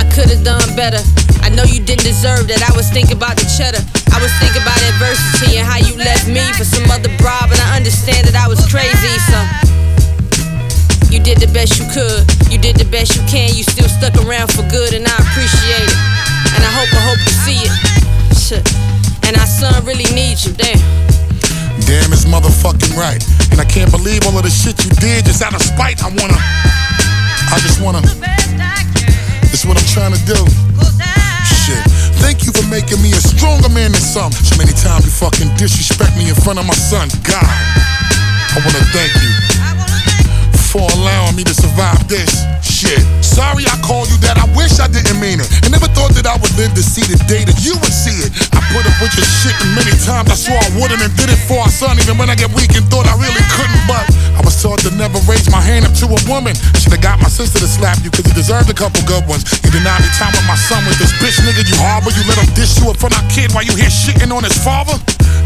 I 0.00 0.08
could've 0.16 0.44
done 0.44 0.64
better. 0.76 1.04
I 1.46 1.48
know 1.54 1.62
you 1.62 1.78
didn't 1.78 2.02
deserve 2.02 2.50
that. 2.50 2.58
I 2.58 2.74
was 2.74 2.90
thinking 2.90 3.14
about 3.14 3.38
the 3.38 3.46
cheddar. 3.46 3.78
I 4.10 4.18
was 4.18 4.34
thinking 4.42 4.66
about 4.66 4.82
adversity 4.82 5.62
and 5.62 5.62
how 5.62 5.78
you 5.78 5.94
left 5.94 6.26
me 6.26 6.42
for 6.58 6.66
some 6.66 6.82
other 6.90 7.06
broad, 7.22 7.46
but 7.46 7.62
I 7.62 7.78
understand 7.78 8.26
that 8.26 8.34
I 8.34 8.50
was 8.50 8.58
crazy, 8.66 9.14
so. 9.30 9.38
You 11.06 11.22
did 11.22 11.38
the 11.38 11.46
best 11.54 11.78
you 11.78 11.86
could. 11.94 12.26
You 12.50 12.58
did 12.58 12.74
the 12.82 12.88
best 12.90 13.14
you 13.14 13.22
can. 13.30 13.54
You 13.54 13.62
still 13.62 13.86
stuck 13.86 14.18
around 14.26 14.50
for 14.50 14.66
good, 14.74 14.90
and 14.90 15.06
I 15.06 15.14
appreciate 15.22 15.86
it. 15.86 15.98
And 16.58 16.66
I 16.66 16.72
hope, 16.74 16.90
I 16.90 17.02
hope 17.14 17.20
you 17.22 17.34
see 17.46 17.62
it. 17.62 17.72
Shit. 18.34 18.66
And 19.22 19.38
our 19.38 19.46
son 19.46 19.70
really 19.86 20.10
needs 20.18 20.50
you, 20.50 20.52
damn. 20.58 20.82
Damn, 21.86 22.10
it's 22.10 22.26
motherfucking 22.26 22.98
right. 22.98 23.22
And 23.54 23.62
I 23.62 23.66
can't 23.70 23.94
believe 23.94 24.26
all 24.26 24.34
of 24.34 24.42
the 24.42 24.50
shit 24.50 24.74
you 24.82 24.90
did 24.98 25.22
just 25.22 25.46
out 25.46 25.54
of 25.54 25.62
spite. 25.62 26.02
I 26.02 26.10
wanna. 26.10 26.34
I 26.34 27.62
just 27.62 27.78
wanna. 27.78 28.02
Is 29.54 29.62
what 29.62 29.78
I'm 29.78 29.86
trying 29.94 30.10
to 30.10 30.22
do. 30.26 30.42
Thank 32.26 32.42
you 32.42 32.50
for 32.50 32.66
making 32.66 32.98
me 33.06 33.14
a 33.14 33.22
stronger 33.22 33.70
man 33.70 33.94
than 33.94 34.02
some. 34.02 34.34
So 34.34 34.58
many 34.58 34.74
times 34.74 35.06
you 35.06 35.14
fucking 35.14 35.46
disrespect 35.54 36.18
me 36.18 36.26
in 36.26 36.34
front 36.34 36.58
of 36.58 36.66
my 36.66 36.74
son. 36.74 37.06
God. 37.22 37.46
I 37.46 38.58
wanna 38.66 38.82
thank 38.90 39.14
you 39.22 39.30
for 40.74 40.90
allowing 40.98 41.38
me 41.38 41.46
to 41.46 41.54
survive 41.54 42.02
this 42.10 42.42
shit. 42.66 42.98
Sorry 43.22 43.62
I 43.70 43.78
called 43.78 44.10
you 44.10 44.18
that, 44.26 44.42
I 44.42 44.50
wish 44.58 44.82
I 44.82 44.90
didn't 44.90 45.22
mean 45.22 45.38
it. 45.38 45.46
I 45.62 45.70
never 45.70 45.86
thought 45.94 46.18
that 46.18 46.26
I 46.26 46.34
would 46.34 46.50
live 46.58 46.74
to 46.74 46.82
see 46.82 47.06
the 47.06 47.14
day 47.30 47.46
that 47.46 47.62
you 47.62 47.78
would 47.78 47.94
see 47.94 48.18
it. 48.26 48.34
I 48.50 48.58
put 48.74 48.82
up 48.82 48.98
with 48.98 49.14
your 49.14 49.30
shit 49.46 49.54
and 49.62 49.70
many 49.78 49.94
times 50.02 50.26
I 50.26 50.34
swore 50.34 50.58
I 50.58 50.74
wouldn't 50.74 50.98
and 50.98 51.14
did 51.14 51.30
it 51.30 51.38
for 51.46 51.62
our 51.62 51.70
son, 51.70 51.94
even 52.02 52.18
when 52.18 52.26
I 52.26 52.34
get 52.34 52.50
weak 52.58 52.74
and 52.74 52.82
thought 52.90 53.06
I 53.06 53.14
really 53.22 53.45
hand 55.66 55.82
up 55.82 55.92
to 55.98 56.06
a 56.06 56.20
woman. 56.30 56.54
I 56.54 56.78
Should've 56.78 57.02
got 57.02 57.18
my 57.18 57.26
sister 57.26 57.58
to 57.58 57.66
slap 57.66 57.98
you, 58.06 58.14
cause 58.14 58.22
you 58.22 58.32
deserved 58.32 58.70
a 58.70 58.76
couple 58.78 59.02
good 59.02 59.26
ones. 59.26 59.42
You 59.66 59.74
denied 59.74 60.06
me 60.06 60.10
time 60.14 60.30
with 60.30 60.46
my 60.46 60.54
son 60.54 60.86
with 60.86 61.02
this 61.02 61.10
bitch 61.18 61.42
nigga 61.42 61.66
you 61.66 61.74
harbor. 61.82 62.14
You 62.14 62.22
let 62.30 62.38
him 62.38 62.46
dish 62.54 62.78
you 62.78 62.94
front 62.94 63.18
of 63.18 63.20
our 63.20 63.28
kid 63.28 63.50
while 63.50 63.66
you 63.66 63.74
here 63.74 63.90
shitting 63.90 64.30
on 64.30 64.46
his 64.46 64.54
father. 64.62 64.94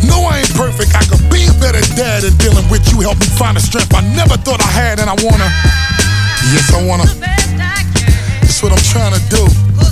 No, 0.04 0.28
I 0.28 0.44
ain't 0.44 0.52
perfect. 0.52 0.92
I 0.92 1.02
could 1.08 1.24
be 1.32 1.48
a 1.48 1.54
better 1.56 1.80
dad 1.96 2.22
than 2.22 2.36
dealing 2.36 2.68
with 2.68 2.84
you. 2.92 3.00
Help 3.00 3.16
me 3.16 3.26
find 3.32 3.56
the 3.56 3.64
strength 3.64 3.96
I 3.96 4.04
never 4.12 4.36
thought 4.36 4.60
I 4.60 4.68
had, 4.68 5.00
and 5.00 5.08
I 5.08 5.16
wanna. 5.24 5.48
Yes, 6.52 6.68
I 6.76 6.84
wanna. 6.84 7.08
That's 8.44 8.62
what 8.62 8.72
I'm 8.72 8.84
trying 8.92 9.16
to 9.16 9.22
do. 9.32 9.89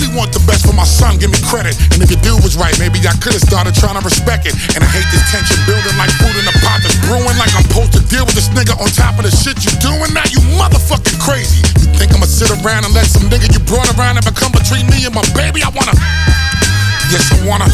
Only 0.00 0.16
want 0.16 0.32
the 0.32 0.40
best 0.48 0.64
for 0.64 0.72
my 0.72 0.88
son. 0.88 1.20
Give 1.20 1.28
me 1.28 1.36
credit. 1.44 1.76
And 1.92 2.00
if 2.00 2.08
your 2.08 2.20
dude 2.24 2.40
was 2.40 2.56
right, 2.56 2.72
maybe 2.80 3.04
I 3.04 3.12
could've 3.20 3.44
started 3.44 3.76
trying 3.76 4.00
to 4.00 4.04
respect 4.04 4.48
it. 4.48 4.56
And 4.72 4.80
I 4.80 4.88
hate 4.88 5.04
this 5.12 5.20
tension 5.28 5.60
building 5.68 5.92
like 6.00 6.08
food 6.16 6.32
in 6.40 6.48
a 6.48 6.56
pot 6.64 6.80
that's 6.80 6.96
brewing. 7.04 7.36
Like 7.36 7.52
I'm 7.52 7.68
supposed 7.68 7.92
to 8.00 8.02
deal 8.08 8.24
with 8.24 8.32
this 8.32 8.48
nigga 8.56 8.72
on 8.80 8.88
top 8.96 9.20
of 9.20 9.28
the 9.28 9.32
shit 9.32 9.60
you 9.60 9.76
doing. 9.76 10.08
Now 10.16 10.24
you 10.32 10.40
motherfucking 10.56 11.20
crazy. 11.20 11.60
You 11.84 11.92
think 12.00 12.16
I'ma 12.16 12.24
sit 12.24 12.48
around 12.48 12.88
and 12.88 12.96
let 12.96 13.12
some 13.12 13.28
nigga 13.28 13.52
you 13.52 13.60
brought 13.68 13.92
around 14.00 14.16
and 14.16 14.24
become 14.24 14.56
between 14.56 14.88
me 14.88 15.04
and 15.04 15.12
my 15.12 15.24
baby? 15.36 15.60
I 15.60 15.68
wanna. 15.68 15.92
Yes, 17.12 17.28
I 17.28 17.36
wanna. 17.44 17.68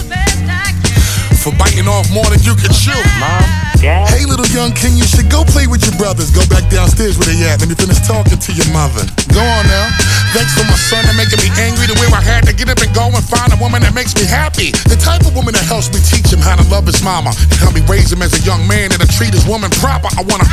For 1.46 1.54
biting 1.62 1.86
off 1.86 2.10
more 2.10 2.26
than 2.26 2.42
you 2.42 2.58
can 2.58 2.74
chew. 2.74 2.98
Mom, 3.22 3.46
Dad. 3.78 4.10
Hey, 4.10 4.26
little 4.26 4.50
young 4.50 4.74
king, 4.74 4.98
you 4.98 5.06
should 5.06 5.30
go 5.30 5.46
play 5.46 5.70
with 5.70 5.78
your 5.86 5.94
brothers. 5.94 6.34
Go 6.34 6.42
back 6.50 6.66
downstairs 6.74 7.22
where 7.22 7.30
they 7.30 7.38
at. 7.46 7.62
Let 7.62 7.70
me 7.70 7.78
finish 7.78 8.02
talking 8.02 8.34
to 8.34 8.50
your 8.50 8.66
mother. 8.74 9.06
Go 9.30 9.38
on 9.38 9.62
now. 9.70 9.86
Thanks 10.34 10.58
for 10.58 10.66
my 10.66 10.74
son 10.74 11.06
and 11.06 11.14
making 11.14 11.38
me 11.38 11.54
angry 11.62 11.86
the 11.86 11.94
way 12.02 12.10
I 12.10 12.18
had 12.18 12.50
to 12.50 12.52
get 12.52 12.66
up 12.66 12.82
and 12.82 12.90
go 12.90 13.06
and 13.14 13.22
find 13.22 13.54
a 13.54 13.58
woman 13.62 13.78
that 13.86 13.94
makes 13.94 14.18
me 14.18 14.26
happy. 14.26 14.74
The 14.90 14.98
type 14.98 15.22
of 15.22 15.38
woman 15.38 15.54
that 15.54 15.62
helps 15.70 15.86
me 15.94 16.02
teach 16.02 16.34
him 16.34 16.42
how 16.42 16.58
to 16.58 16.66
love 16.66 16.82
his 16.82 16.98
mama 17.06 17.30
and 17.30 17.58
help 17.62 17.78
me 17.78 17.82
raise 17.86 18.10
him 18.10 18.26
as 18.26 18.34
a 18.34 18.42
young 18.42 18.66
man 18.66 18.90
and 18.90 18.98
to 18.98 19.06
treat 19.06 19.30
his 19.30 19.46
woman 19.46 19.70
proper. 19.78 20.10
I 20.18 20.26
wanna. 20.26 20.50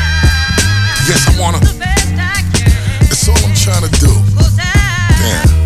Yes, 1.10 1.26
I 1.26 1.34
wanna. 1.42 1.58
That's 3.10 3.26
all 3.26 3.42
I'm 3.42 3.58
trying 3.58 3.82
to 3.82 3.92
do. 3.98 4.14
Damn. 5.18 5.63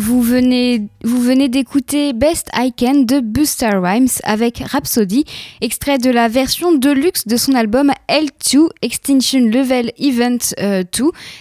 Vous 0.00 0.22
venez, 0.22 1.48
d'écouter 1.48 2.12
Best 2.12 2.50
I 2.54 2.72
Can 2.72 3.00
de 3.00 3.18
Buster 3.18 3.72
Rhymes 3.82 4.06
avec 4.22 4.58
Rhapsody, 4.58 5.24
extrait 5.60 5.98
de 5.98 6.08
la 6.08 6.28
version 6.28 6.70
deluxe 6.70 7.26
de 7.26 7.36
son 7.36 7.54
album 7.54 7.90
L2 8.08 8.68
Extinction 8.80 9.40
Level 9.40 9.90
Event 9.98 10.38
2 10.60 10.84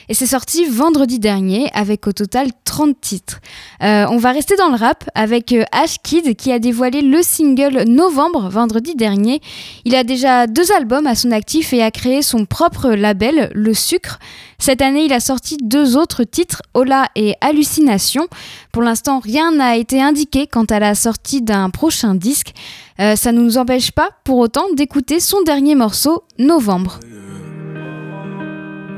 et 0.09 0.15
c'est 0.15 0.25
sorti 0.25 0.65
vendredi 0.65 1.19
dernier 1.19 1.69
avec 1.75 2.07
au 2.07 2.13
total 2.13 2.47
30 2.63 2.99
titres. 2.99 3.41
Euh, 3.83 4.07
on 4.09 4.17
va 4.17 4.31
rester 4.31 4.55
dans 4.55 4.69
le 4.69 4.75
rap 4.75 5.07
avec 5.13 5.51
euh, 5.51 5.63
Ash 5.71 5.97
Kid 6.01 6.35
qui 6.35 6.51
a 6.51 6.57
dévoilé 6.57 7.01
le 7.01 7.21
single 7.21 7.83
Novembre 7.87 8.49
vendredi 8.49 8.95
dernier. 8.95 9.39
Il 9.85 9.93
a 9.93 10.03
déjà 10.03 10.47
deux 10.47 10.71
albums 10.71 11.05
à 11.05 11.13
son 11.13 11.29
actif 11.29 11.73
et 11.73 11.83
a 11.83 11.91
créé 11.91 12.23
son 12.23 12.45
propre 12.45 12.89
label, 12.89 13.51
Le 13.53 13.75
Sucre. 13.75 14.17
Cette 14.59 14.81
année, 14.81 15.05
il 15.05 15.13
a 15.13 15.19
sorti 15.19 15.57
deux 15.61 15.95
autres 15.95 16.23
titres, 16.23 16.63
Hola 16.73 17.09
et 17.15 17.35
Hallucination. 17.41 18.27
Pour 18.71 18.83
l'instant, 18.83 19.19
rien 19.19 19.51
n'a 19.51 19.75
été 19.75 20.01
indiqué 20.01 20.47
quant 20.47 20.65
à 20.65 20.79
la 20.79 20.95
sortie 20.95 21.41
d'un 21.41 21.69
prochain 21.69 22.15
disque. 22.15 22.53
Euh, 22.99 23.15
ça 23.15 23.31
ne 23.31 23.41
nous 23.41 23.57
empêche 23.57 23.91
pas, 23.91 24.09
pour 24.23 24.37
autant, 24.37 24.65
d'écouter 24.75 25.19
son 25.19 25.41
dernier 25.43 25.75
morceau, 25.75 26.23
Novembre. 26.39 26.99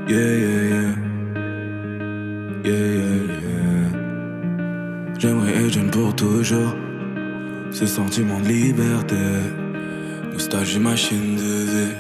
Yeah, 0.08 0.18
yeah, 0.18 0.72
yeah. 0.72 1.10
J'aimerais 5.20 5.66
être 5.66 5.92
pour 5.92 6.16
toujours. 6.16 6.74
Ce 7.72 7.86
sentiment 7.86 8.40
de 8.40 8.48
liberté. 8.48 9.16
Nostalgie, 10.32 10.80
machine 10.80 11.36
de 11.36 11.42
vie. 11.42 11.94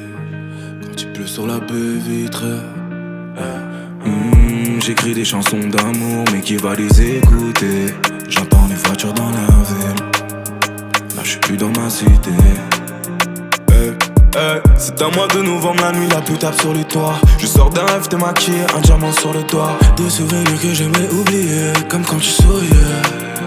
Quand 0.81 0.95
tu 0.95 1.05
pleures 1.07 1.27
sur 1.27 1.45
la 1.45 1.59
baie 1.59 1.99
vitrée. 2.07 2.59
J'écris 4.81 5.13
des 5.13 5.25
chansons 5.25 5.59
d'amour, 5.59 6.25
mais 6.33 6.39
qui 6.41 6.55
va 6.55 6.73
les 6.73 7.17
écouter? 7.17 7.93
J'entends 8.27 8.65
les 8.69 8.75
voitures 8.75 9.13
dans 9.13 9.29
la 9.29 9.45
ville. 9.67 9.95
Là, 11.15 11.21
je 11.23 11.29
suis 11.29 11.39
plus 11.39 11.57
dans 11.57 11.69
ma 11.69 11.89
cité. 11.89 12.31
Hey, 13.71 13.89
hey, 14.35 14.61
c'est 14.77 14.99
un 15.01 15.11
mois 15.11 15.27
de 15.27 15.41
novembre, 15.41 15.81
la 15.81 15.91
nuit 15.91 16.07
la 16.09 16.21
plus 16.21 16.37
tape 16.37 16.59
sur 16.59 16.73
les 16.73 16.85
toits. 16.85 17.13
Je 17.37 17.45
sors 17.45 17.69
d'un 17.69 17.85
rêve, 17.85 18.07
t'es 18.07 18.17
maquillé, 18.17 18.57
un 18.75 18.79
diamant 18.79 19.11
sur 19.11 19.33
le 19.33 19.43
doigt. 19.43 19.77
Des 19.97 20.09
souvenirs 20.09 20.59
que 20.59 20.73
j'aimerais 20.73 21.09
oublier, 21.11 21.73
comme 21.89 22.03
quand 22.03 22.17
tu 22.17 22.29
souriais. 22.29 22.69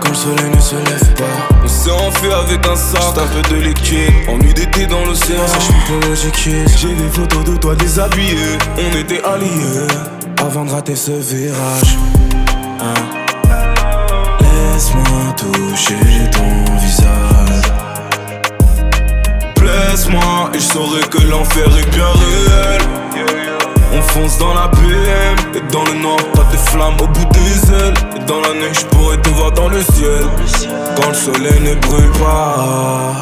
Quand 0.00 0.10
le 0.10 0.14
soleil 0.14 0.50
ne 0.54 0.60
se 0.60 0.76
lève 0.76 1.14
pas. 1.14 1.56
On 1.64 1.68
s'est 1.68 1.90
enfui 1.90 2.30
avec 2.30 2.64
un 2.66 2.76
sac, 2.76 3.02
juste 3.02 3.18
un 3.18 3.26
peu 3.26 3.54
de 3.54 3.60
liquide. 3.62 4.28
Ennui 4.28 4.54
d'été 4.54 4.86
dans 4.86 5.04
l'océan, 5.04 5.46
ça 5.46 5.58
je 5.58 6.28
kiss. 6.30 6.78
J'ai 6.78 6.94
des 6.94 7.08
photos 7.08 7.44
de 7.44 7.56
toi 7.56 7.74
déshabillé. 7.74 8.58
On 8.78 8.96
était 8.96 9.22
alliés 9.24 9.88
avant 10.42 10.64
de 10.64 10.70
rater 10.70 10.96
ce 10.96 11.12
virage. 11.12 11.96
Hein. 12.80 12.94
Laisse-moi 14.40 15.34
toucher 15.36 16.30
ton 16.32 16.74
visage. 16.78 17.72
Blesse-moi 19.56 20.50
et 20.52 20.58
je 20.58 20.64
saurai 20.64 21.00
que 21.08 21.22
l'enfer 21.28 21.66
est 21.78 21.90
bien 21.94 22.06
réel. 22.06 22.82
On 23.94 24.02
fonce 24.02 24.38
dans 24.38 24.54
la 24.54 24.68
BM 24.68 25.56
et 25.56 25.72
dans 25.72 25.84
le 25.84 26.00
noir, 26.00 26.16
t'as 26.34 26.50
des 26.50 26.56
flammes 26.56 26.96
au 27.00 27.06
bout 27.06 27.28
des 27.32 27.74
ailes. 27.74 27.94
Et 28.16 28.24
dans 28.26 28.40
la 28.40 28.52
nuit, 28.54 28.74
je 28.74 28.86
pourrais 28.86 29.18
te 29.18 29.28
voir 29.30 29.52
dans 29.52 29.68
le 29.68 29.80
ciel. 29.80 30.26
Quand 30.96 31.08
le 31.08 31.14
soleil 31.14 31.60
ne 31.60 31.74
brûle 31.86 32.10
pas. 32.18 33.14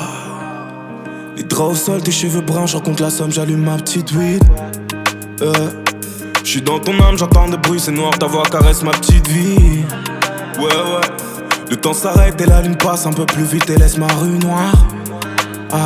Les 1.37 1.43
draps 1.43 1.73
au 1.73 1.75
sol, 1.75 2.03
tes 2.03 2.13
cheveux 2.13 2.41
bruns, 2.41 2.67
je 2.67 2.77
raconte 2.77 3.01
la 3.01 3.11
somme, 3.11 3.31
j'allume 3.31 3.65
ma 3.65 3.77
petite 3.77 4.13
weed. 4.13 4.43
Euh, 5.43 5.71
je 6.45 6.49
suis 6.49 6.63
dans 6.63 6.79
ton 6.79 6.93
âme, 7.01 7.17
j'entends 7.19 7.49
des 7.49 7.57
bruits, 7.57 7.81
c'est 7.81 7.93
noir, 7.93 8.19
ta 8.19 8.27
voix 8.27 8.43
caresse 8.43 8.83
ma 8.83 8.93
petite 8.93 9.29
vie. 9.29 9.85
Ouais, 10.59 10.65
ouais. 10.65 11.07
Le 11.71 11.77
temps 11.77 11.93
s'arrête 11.93 12.41
et 12.41 12.47
la 12.47 12.63
lune 12.63 12.77
passe 12.77 13.07
un 13.07 13.13
peu 13.13 13.25
plus 13.27 13.45
vite 13.45 13.71
et 13.71 13.77
laisse 13.77 13.97
ma 13.97 14.09
rue 14.09 14.39
noire. 14.39 14.75
Ah. 15.73 15.85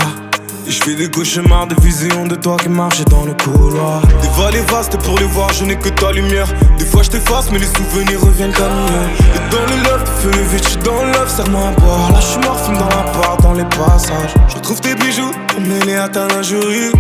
Et 0.67 0.71
je 0.71 0.83
fais 0.83 0.95
des 0.95 1.11
cauchemars, 1.11 1.67
des 1.67 1.75
visions 1.83 2.27
de 2.27 2.37
toi 2.37 2.57
qui 2.57 2.71
marchent 2.71 3.05
dans 3.05 3.25
le 3.27 3.35
couloir. 3.35 4.01
Des 4.23 4.29
vallées 4.41 4.65
vastes 4.71 4.97
pour 5.03 5.19
les 5.19 5.27
voir, 5.27 5.53
je 5.53 5.65
n'ai 5.65 5.77
que 5.77 5.91
ta 5.91 6.11
lumière. 6.11 6.49
Des 6.79 6.87
fois 6.87 7.03
je 7.03 7.11
t'efface, 7.11 7.51
mais 7.53 7.59
les 7.59 7.67
souvenirs 7.67 8.21
reviennent 8.23 8.53
comme 8.53 8.73
hier. 8.89 9.11
Et 9.35 9.51
dans 9.51 9.63
le 9.67 9.83
love, 9.83 10.07
feu 10.21 10.31
le 10.31 10.43
vide, 10.43 10.67
je 10.67 10.79
dans 10.79 11.05
l'œuf, 11.05 11.37
serre-moi 11.37 11.71
boire. 11.79 12.13
Là 12.13 12.21
je 12.21 12.39
mort, 12.47 12.59
fume 12.59 12.79
dans 12.79 12.89
la 12.89 13.03
part, 13.13 13.37
dans 13.43 13.53
les 13.53 13.65
passages. 13.65 14.35
Je 14.49 14.55
retrouve 14.55 14.81
tes 14.81 14.95
bijoux, 14.95 15.33
mêlés 15.61 15.97
à 15.97 16.09
ta 16.09 16.29
lingerie. 16.29 16.93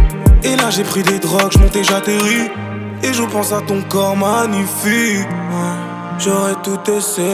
Et 0.42 0.57
là 0.57 0.68
j'ai 0.68 0.84
pris 0.84 1.02
des 1.02 1.18
drogues, 1.18 1.52
je 1.52 1.78
et 1.78 1.84
j'atterris. 1.84 2.50
Et 3.03 3.12
je 3.12 3.22
pense 3.22 3.53
à 3.53 3.61
ton 3.61 3.82
corps 3.82 4.16
magnifique. 4.16 5.28
J'aurais 6.18 6.55
tout 6.62 6.78
essayé. 6.90 7.28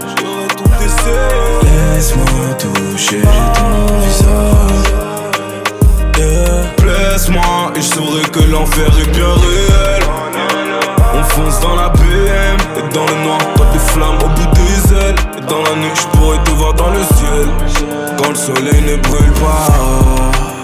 J'aurais 0.00 0.48
tout 0.56 0.70
essayé. 0.84 1.16
Laisse-moi 1.94 2.54
toucher 2.58 3.22
ton 3.54 3.98
visage. 4.00 4.90
Yeah. 6.18 6.62
Blesse-moi 6.78 7.72
et 7.76 7.82
je 7.82 7.86
saurai 7.86 8.22
que 8.30 8.40
l'enfer 8.50 8.88
est 8.98 9.10
bien 9.10 9.32
réel. 9.34 10.02
On 11.14 11.22
fonce 11.24 11.60
dans 11.60 11.76
la 11.76 11.88
BM 11.88 12.58
et 12.76 12.94
dans 12.94 13.06
le 13.06 13.24
noir, 13.24 13.38
t'as 13.56 13.72
des 13.72 13.78
flammes 13.78 14.18
au 14.24 14.28
bout 14.28 14.50
des 14.54 14.94
ailes. 14.94 15.14
Et 15.38 15.40
dans 15.46 15.62
la 15.62 15.74
nuit, 15.76 15.90
je 15.94 16.18
pourrais 16.18 16.42
te 16.44 16.50
voir 16.50 16.74
dans 16.74 16.90
le 16.90 17.02
ciel. 17.16 17.48
Quand 18.18 18.30
le 18.30 18.36
soleil 18.36 18.82
ne 18.82 18.96
brûle 18.96 19.32
pas. 19.40 20.59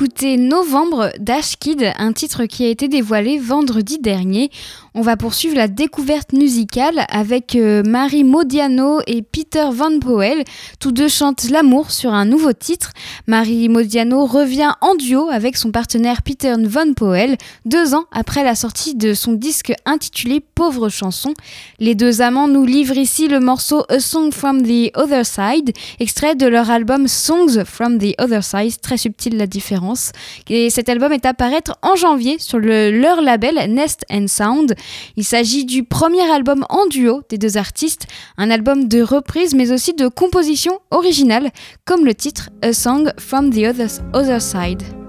Venez 0.00 0.09
d'écouter 0.10 0.36
Novembre 0.38 1.12
d'Ash 1.20 1.56
Kid, 1.56 1.92
un 1.96 2.12
titre 2.12 2.46
qui 2.46 2.64
a 2.64 2.68
été 2.68 2.88
dévoilé 2.88 3.38
vendredi 3.38 3.98
dernier. 4.00 4.50
On 4.92 5.02
va 5.02 5.16
poursuivre 5.16 5.54
la 5.54 5.68
découverte 5.68 6.32
musicale 6.32 7.06
avec 7.10 7.54
euh, 7.54 7.84
Marie 7.84 8.24
Modiano 8.24 9.00
et 9.06 9.22
Peter 9.22 9.66
Van 9.72 10.00
Poel. 10.00 10.42
Tous 10.80 10.90
deux 10.90 11.08
chantent 11.08 11.48
l'amour 11.48 11.92
sur 11.92 12.12
un 12.12 12.24
nouveau 12.24 12.52
titre. 12.52 12.90
Marie 13.28 13.68
Modiano 13.68 14.26
revient 14.26 14.72
en 14.80 14.96
duo 14.96 15.28
avec 15.30 15.56
son 15.56 15.70
partenaire 15.70 16.22
Peter 16.22 16.54
Van 16.58 16.92
Poel, 16.92 17.36
deux 17.64 17.94
ans 17.94 18.06
après 18.10 18.42
la 18.42 18.56
sortie 18.56 18.96
de 18.96 19.14
son 19.14 19.34
disque 19.34 19.72
intitulé 19.86 20.40
Pauvre 20.40 20.88
chanson. 20.88 21.34
Les 21.78 21.94
deux 21.94 22.20
amants 22.20 22.48
nous 22.48 22.64
livrent 22.64 22.98
ici 22.98 23.28
le 23.28 23.38
morceau 23.38 23.84
A 23.88 24.00
Song 24.00 24.32
from 24.32 24.62
the 24.62 24.90
Other 24.96 25.24
Side, 25.24 25.72
extrait 26.00 26.34
de 26.34 26.48
leur 26.48 26.68
album 26.68 27.06
Songs 27.06 27.64
from 27.64 27.98
the 27.98 28.20
Other 28.20 28.42
Side, 28.42 28.80
très 28.80 28.96
subtile 28.96 29.36
la 29.36 29.46
différence. 29.46 29.99
Et 30.48 30.70
cet 30.70 30.88
album 30.88 31.12
est 31.12 31.26
à 31.26 31.34
paraître 31.34 31.76
en 31.82 31.96
janvier 31.96 32.38
sur 32.38 32.58
le- 32.58 32.90
leur 32.90 33.20
label 33.20 33.54
Nest 33.72 34.04
and 34.10 34.26
Sound. 34.28 34.74
Il 35.16 35.24
s'agit 35.24 35.64
du 35.64 35.84
premier 35.84 36.28
album 36.30 36.64
en 36.68 36.86
duo 36.86 37.22
des 37.28 37.38
deux 37.38 37.56
artistes, 37.56 38.06
un 38.36 38.50
album 38.50 38.88
de 38.88 39.02
reprise 39.02 39.54
mais 39.54 39.72
aussi 39.72 39.94
de 39.94 40.08
composition 40.08 40.78
originale, 40.90 41.50
comme 41.84 42.04
le 42.04 42.14
titre 42.14 42.50
A 42.62 42.72
Song 42.72 43.12
from 43.18 43.50
the 43.50 43.66
Other 44.14 44.40
Side. 44.40 44.99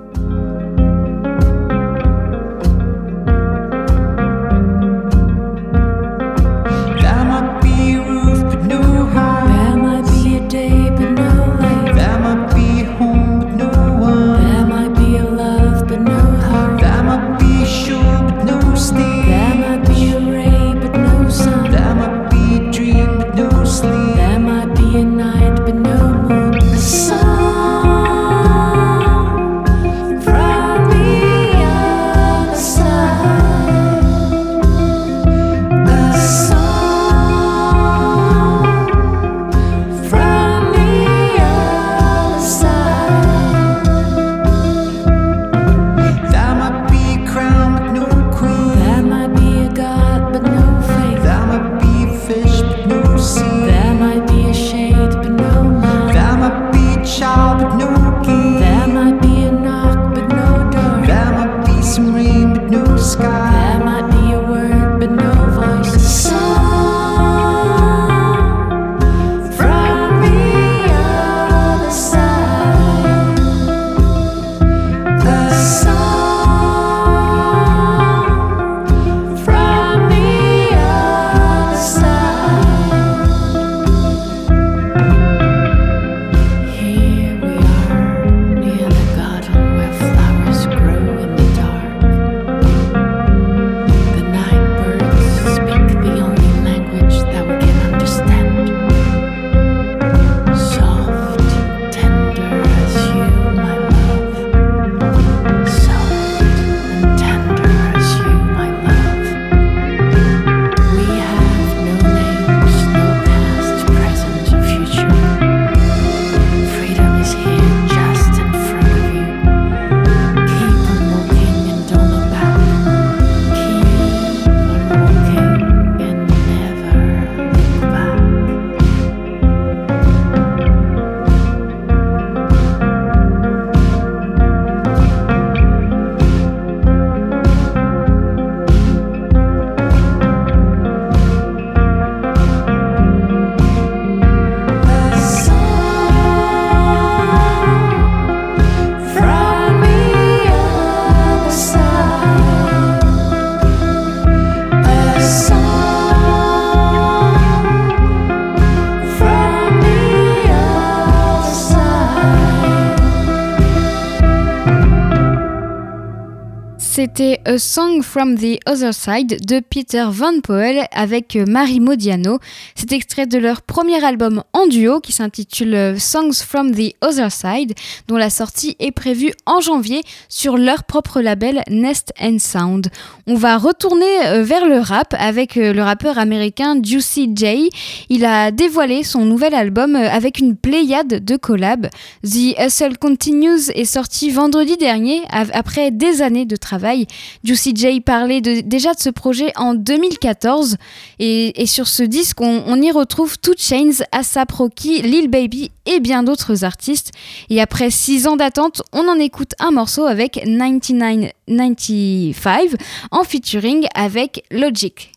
C'était 167.44 167.56
A 167.56 167.58
Song 167.58 167.91
from 168.12 168.36
the 168.36 168.60
Other 168.68 168.94
Side 168.94 169.38
de 169.46 169.62
Peter 169.62 170.06
Van 170.10 170.42
Poel 170.44 170.86
avec 170.92 171.38
Marie 171.48 171.80
Modiano. 171.80 172.40
C'est 172.76 172.92
extrait 172.92 173.26
de 173.26 173.38
leur 173.38 173.62
premier 173.62 174.04
album 174.04 174.44
en 174.52 174.68
duo 174.68 175.00
qui 175.00 175.14
s'intitule 175.14 175.96
Songs 175.98 176.34
from 176.46 176.76
the 176.76 176.94
Other 177.02 177.32
Side, 177.32 177.74
dont 178.10 178.18
la 178.18 178.30
sortie 178.30 178.76
est 178.80 178.92
prévue 178.92 179.32
en 179.46 179.62
janvier 179.62 180.02
sur 180.28 180.58
leur 180.58 180.84
propre 180.84 181.22
label 181.22 181.64
Nest 181.70 182.12
and 182.22 182.40
Sound. 182.40 182.90
On 183.28 183.36
va 183.36 183.58
retourner 183.58 184.26
euh, 184.26 184.44
vers 184.44 184.68
le 184.68 184.80
rap 184.80 185.16
avec 185.18 185.56
euh, 185.56 185.72
le 185.72 185.82
rappeur 185.82 186.18
américain 186.18 186.82
Juicy 186.84 187.32
J. 187.34 187.70
Il 188.10 188.26
a 188.26 188.52
dévoilé 188.52 189.04
son 189.04 189.24
nouvel 189.24 189.54
album 189.54 189.96
euh, 189.96 190.10
avec 190.10 190.40
une 190.40 190.58
pléiade 190.58 191.24
de 191.24 191.38
collabs. 191.38 191.88
The 192.26 192.60
Hustle 192.60 192.98
Continues 192.98 193.72
est 193.74 193.86
sorti 193.86 194.32
vendredi 194.32 194.76
dernier 194.76 195.22
après 195.30 195.92
des 195.92 196.22
années 196.22 196.46
de 196.46 196.58
travail. 196.58 197.08
Juicy 197.46 197.74
J 197.74 198.01
parlait 198.02 198.42
déjà 198.42 198.94
de 198.94 199.00
ce 199.00 199.10
projet 199.10 199.52
en 199.56 199.74
2014 199.74 200.76
et, 201.20 201.66
sur 201.66 201.88
ce 201.88 202.04
disque 202.04 202.42
on, 202.42 202.82
y 202.82 202.92
retrouve 202.92 203.40
Two 203.40 203.54
Chains, 203.58 204.04
ASAP 204.12 204.52
Rocky, 204.52 205.02
Lil 205.02 205.30
Baby 205.30 205.72
et 205.86 206.00
bien 206.00 206.24
d'autres 206.24 206.64
artistes. 206.64 207.12
Et 207.50 207.60
après 207.62 207.90
6 207.90 208.28
ans 208.28 208.36
d'attente, 208.36 208.84
on 208.92 209.08
en 209.08 209.18
écoute 209.20 209.54
un 209.60 209.72
morceau 209.72 210.06
avec 210.06 210.46
9995 210.46 212.76
en 213.12 213.24
featuring 213.24 213.88
avec 213.96 214.44
Logic. 214.52 215.12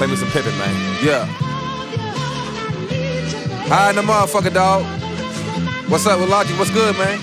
Man. 0.00 0.12
Yeah. 1.02 1.26
Dog. 4.50 4.84
What's 5.88 6.06
up 6.06 6.20
with 6.20 6.28
Logic? 6.28 6.58
What's 6.58 6.70
good, 6.70 6.94
man? 6.96 7.18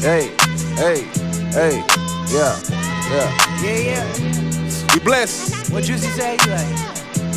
Hey, 0.00 0.32
hey, 0.80 1.04
hey. 1.52 1.84
Yeah, 2.32 2.56
yeah. 3.12 3.28
Yeah, 3.60 3.78
yeah. 3.84 4.94
We 4.94 5.00
blessed. 5.00 5.70
What 5.70 5.86
you 5.86 5.98
say? 5.98 6.38
You 6.40 6.52
like, 6.52 6.72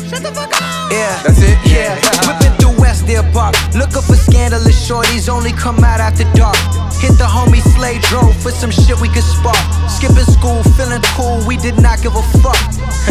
shut 0.08 0.22
the 0.22 0.32
fuck 0.32 0.48
up. 0.48 0.90
Yeah, 0.90 1.22
that's 1.24 1.42
it. 1.42 1.58
Yeah, 1.68 2.00
whipping 2.24 2.56
through 2.56 2.72
Westdale 2.82 3.30
Park, 3.34 3.54
looking 3.74 4.00
for 4.00 4.16
scandalous 4.16 4.80
shorties. 4.80 5.28
Only 5.28 5.52
come 5.52 5.84
out 5.84 6.00
after 6.00 6.24
dark. 6.32 6.56
Hit 7.04 7.18
the 7.18 7.28
homie 7.28 7.60
Slay 7.76 7.98
drove 8.08 8.34
for 8.40 8.50
some 8.50 8.70
shit 8.70 8.98
we 8.98 9.08
could 9.08 9.24
spark. 9.24 9.60
Skipping 9.90 10.24
school, 10.24 10.62
feeling 10.72 11.02
cool, 11.20 11.46
we 11.46 11.58
did 11.58 11.76
not 11.82 12.00
give 12.00 12.16
a 12.16 12.22
fuck. 12.40 12.56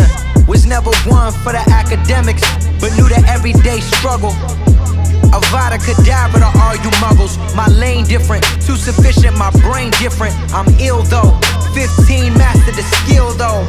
Was 0.47 0.65
never 0.65 0.89
one 1.05 1.31
for 1.31 1.53
the 1.53 1.63
academics, 1.69 2.41
but 2.81 2.89
knew 2.97 3.07
the 3.07 3.23
everyday 3.29 3.81
struggle. 3.81 4.33
Avada 5.34 5.79
Kedavra 5.81 6.39
to 6.45 6.59
all 6.61 6.75
you 6.75 6.91
muggles. 7.01 7.36
My 7.55 7.67
lane 7.67 8.05
different, 8.05 8.43
too 8.61 8.75
sufficient, 8.75 9.36
my 9.36 9.49
brain 9.65 9.89
different. 9.97 10.36
I'm 10.53 10.67
ill 10.79 11.01
though. 11.03 11.34
15 11.73 12.34
mastered 12.38 12.75
the 12.75 12.84
skill 13.01 13.34
though. 13.34 13.65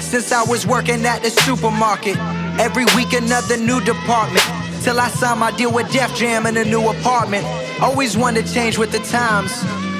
Since 0.00 0.30
I 0.30 0.44
was 0.44 0.66
working 0.66 1.04
at 1.04 1.22
the 1.22 1.30
supermarket, 1.30 2.16
every 2.60 2.84
week 2.94 3.12
another 3.12 3.56
new 3.56 3.80
department. 3.80 4.46
Till 4.82 5.00
I 5.00 5.08
signed 5.08 5.40
my 5.40 5.50
deal 5.50 5.72
with 5.72 5.90
Def 5.90 6.14
Jam 6.14 6.46
in 6.46 6.56
a 6.56 6.64
new 6.64 6.88
apartment. 6.88 7.44
Always 7.82 8.16
wanted 8.16 8.46
to 8.46 8.54
change 8.54 8.78
with 8.78 8.92
the 8.92 9.00
times. 9.00 9.50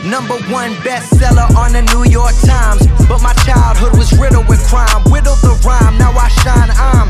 Number 0.07 0.39
one 0.55 0.71
bestseller 0.87 1.51
on 1.57 1.73
the 1.73 1.83
New 1.93 2.09
York 2.09 2.35
Times. 2.47 2.87
But 3.09 3.21
my 3.21 3.35
childhood 3.43 3.99
was 3.99 4.17
riddled 4.17 4.49
with 4.49 4.65
crime. 4.69 5.03
Whittled 5.11 5.43
the 5.43 5.59
rhyme, 5.67 5.99
now 5.99 6.13
I 6.13 6.29
shine. 6.29 6.71
I'm 6.71 7.09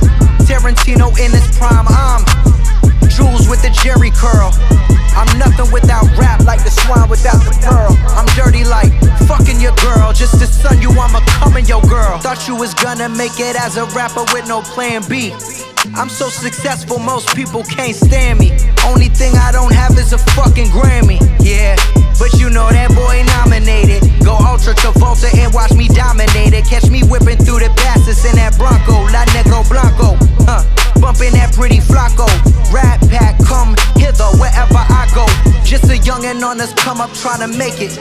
Tarantino 0.49 1.11
in 1.21 1.31
his 1.31 1.47
prime. 1.59 1.87
I'm 1.87 2.48
Jules 3.19 3.49
with 3.49 3.63
the 3.63 3.71
Jerry 3.71 4.13
curl. 4.15 4.55
I'm 5.19 5.27
nothing 5.39 5.73
without 5.73 6.07
rap, 6.17 6.47
like 6.47 6.63
the 6.63 6.71
swine 6.71 7.11
without 7.11 7.43
the 7.43 7.51
pearl. 7.67 7.99
I'm 8.15 8.27
dirty 8.39 8.63
like 8.63 8.95
fucking 9.27 9.61
your 9.61 9.75
girl. 9.83 10.13
Just 10.13 10.39
to 10.39 10.47
son 10.47 10.81
you, 10.81 10.91
I'ma 10.91 11.19
come 11.27 11.57
in 11.57 11.67
your 11.67 11.83
girl. 11.83 12.19
Thought 12.19 12.47
you 12.47 12.55
was 12.55 12.75
gonna 12.75 13.09
make 13.09 13.41
it 13.41 13.57
as 13.59 13.77
a 13.77 13.87
rapper 13.87 14.23
with 14.33 14.47
no 14.47 14.63
plan 14.63 15.03
B. 15.09 15.33
I'm 15.99 16.09
so 16.09 16.29
successful, 16.29 17.01
most 17.01 17.35
people 17.35 17.65
can't 17.65 17.97
stand 17.97 18.39
me. 18.39 18.53
Only 18.87 19.09
thing 19.09 19.35
I 19.35 19.51
don't 19.51 19.75
have 19.75 19.99
is 19.99 20.13
a 20.13 20.19
fucking 20.19 20.67
Grammy. 20.67 21.19
Yeah, 21.41 21.77
but 22.19 22.35
you 22.39 22.51
know 22.51 22.69
that 22.71 22.91
boy 22.95 23.23
nominated. 23.39 24.03
Go 24.25 24.37
Ultra 24.37 24.75
Travolta 24.75 25.33
and 25.37 25.53
watch 25.55 25.73
me 25.73 25.89
dominate 25.89 26.53
it. 26.53 26.65
Catch 26.67 26.91
me 26.91 27.03
whipping 27.05 27.39
through 27.39 27.61
the 27.61 27.71
passes 27.77 28.25
in 28.25 28.37
that 28.37 28.57
Bronco, 28.59 29.09
La 29.13 29.25
Negro 29.33 29.65
Blanco. 29.69 30.17
Huh, 30.45 30.65
bumping 31.01 31.33
that 31.33 31.55
pretty 31.55 31.79
Flacco. 31.79 32.27
Rat 32.73 33.01
pack, 33.09 33.39
come 33.45 33.75
hither 33.97 34.29
wherever 34.37 34.83
I 34.83 35.09
go. 35.15 35.27
Just 35.65 35.85
a 35.85 35.97
youngin' 36.01 36.43
on 36.43 36.61
us, 36.61 36.73
come 36.75 37.01
up 37.01 37.13
trying 37.15 37.41
to 37.41 37.59
make 37.59 37.81
it. 37.81 37.93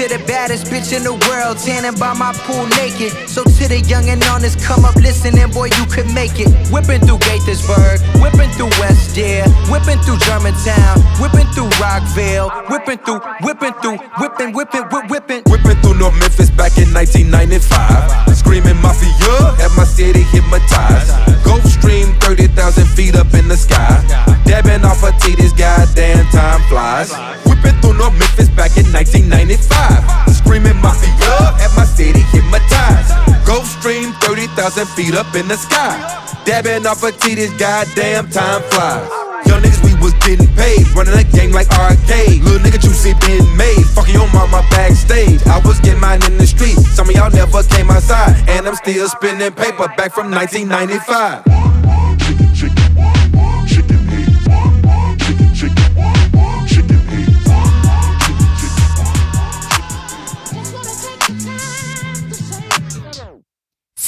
To 0.00 0.08
the 0.08 0.16
baddest 0.24 0.72
bitch 0.72 0.96
in 0.96 1.04
the 1.04 1.12
world, 1.28 1.60
tanning 1.60 1.92
by 2.00 2.16
my 2.16 2.32
pool 2.48 2.64
naked. 2.80 3.12
So 3.28 3.44
to 3.44 3.64
the 3.68 3.84
young 3.84 4.08
and 4.08 4.24
honest, 4.32 4.56
come 4.64 4.88
up 4.88 4.96
listening, 4.96 5.52
boy, 5.52 5.68
you 5.68 5.84
could 5.84 6.08
make 6.16 6.40
it. 6.40 6.48
Whipping 6.72 7.04
through 7.04 7.20
Gaithersburg, 7.20 8.00
whipping 8.24 8.48
through 8.56 8.72
West 8.80 9.12
Deer, 9.12 9.44
whipping 9.68 10.00
through 10.00 10.16
Germantown, 10.24 10.96
whipping 11.20 11.44
through 11.52 11.68
Rockville, 11.76 12.48
whipping 12.72 12.96
through, 13.04 13.20
whipping 13.44 13.74
through, 13.84 13.98
whipping, 14.16 14.52
whipping, 14.56 14.84
whip, 14.88 15.04
whipping. 15.10 15.42
Whipping 15.44 15.76
through 15.84 16.00
North 16.00 16.16
Memphis 16.16 16.48
back 16.48 16.72
in 16.80 16.88
1995. 16.88 18.32
Screaming 18.32 18.80
mafia, 18.80 19.12
had 19.60 19.72
my 19.76 19.84
city 19.84 20.24
hypnotized. 20.32 21.12
Gulf 21.44 21.62
Stream, 21.68 22.16
30,000 22.24 22.88
feet 22.96 23.14
up 23.14 23.28
in 23.34 23.46
the 23.48 23.56
sky. 23.56 24.00
Dabbing 24.48 24.84
off 24.88 25.04
a 25.04 25.12
titties, 25.20 25.52
goddamn 25.52 26.24
time 26.32 26.62
flies. 26.72 27.12
Whipping 27.44 27.76
through 27.84 28.00
North 28.00 28.16
Memphis 28.16 28.48
back 28.48 28.72
in 28.80 28.88
1995. 28.88 30.32
Screaming 30.32 30.80
mafia 30.80 31.12
at 31.60 31.72
my 31.76 31.84
city 31.84 32.24
hypnotized. 32.32 33.12
Gulf 33.44 33.68
Stream, 33.68 34.16
30,000 34.24 34.88
feet 34.96 35.14
up 35.14 35.28
in 35.36 35.46
the 35.46 35.56
sky. 35.60 36.00
Dabbing 36.46 36.86
off 36.86 37.02
a 37.04 37.12
titties, 37.12 37.52
goddamn 37.58 38.30
time 38.30 38.62
flies. 38.72 39.21
Young 39.46 39.62
niggas, 39.62 39.82
we 39.84 39.94
was 40.02 40.14
getting 40.24 40.48
paid, 40.54 40.86
running 40.94 41.14
a 41.14 41.24
game 41.24 41.52
like 41.52 41.70
arcade. 41.70 42.42
Little 42.42 42.60
nigga 42.60 42.80
juicy 42.80 43.14
been 43.20 43.44
made, 43.56 43.84
fucking 43.94 44.14
your 44.14 44.30
mama 44.32 44.64
backstage. 44.70 45.40
I 45.46 45.58
was 45.64 45.80
getting 45.80 46.00
mine 46.00 46.22
in 46.24 46.38
the 46.38 46.46
street, 46.46 46.78
some 46.94 47.08
of 47.08 47.14
y'all 47.14 47.30
never 47.30 47.62
came 47.64 47.90
outside, 47.90 48.36
and 48.48 48.66
I'm 48.66 48.76
still 48.76 49.08
spinning 49.08 49.52
paper 49.52 49.88
back 49.96 50.12
from 50.12 50.30
1995. 50.30 51.91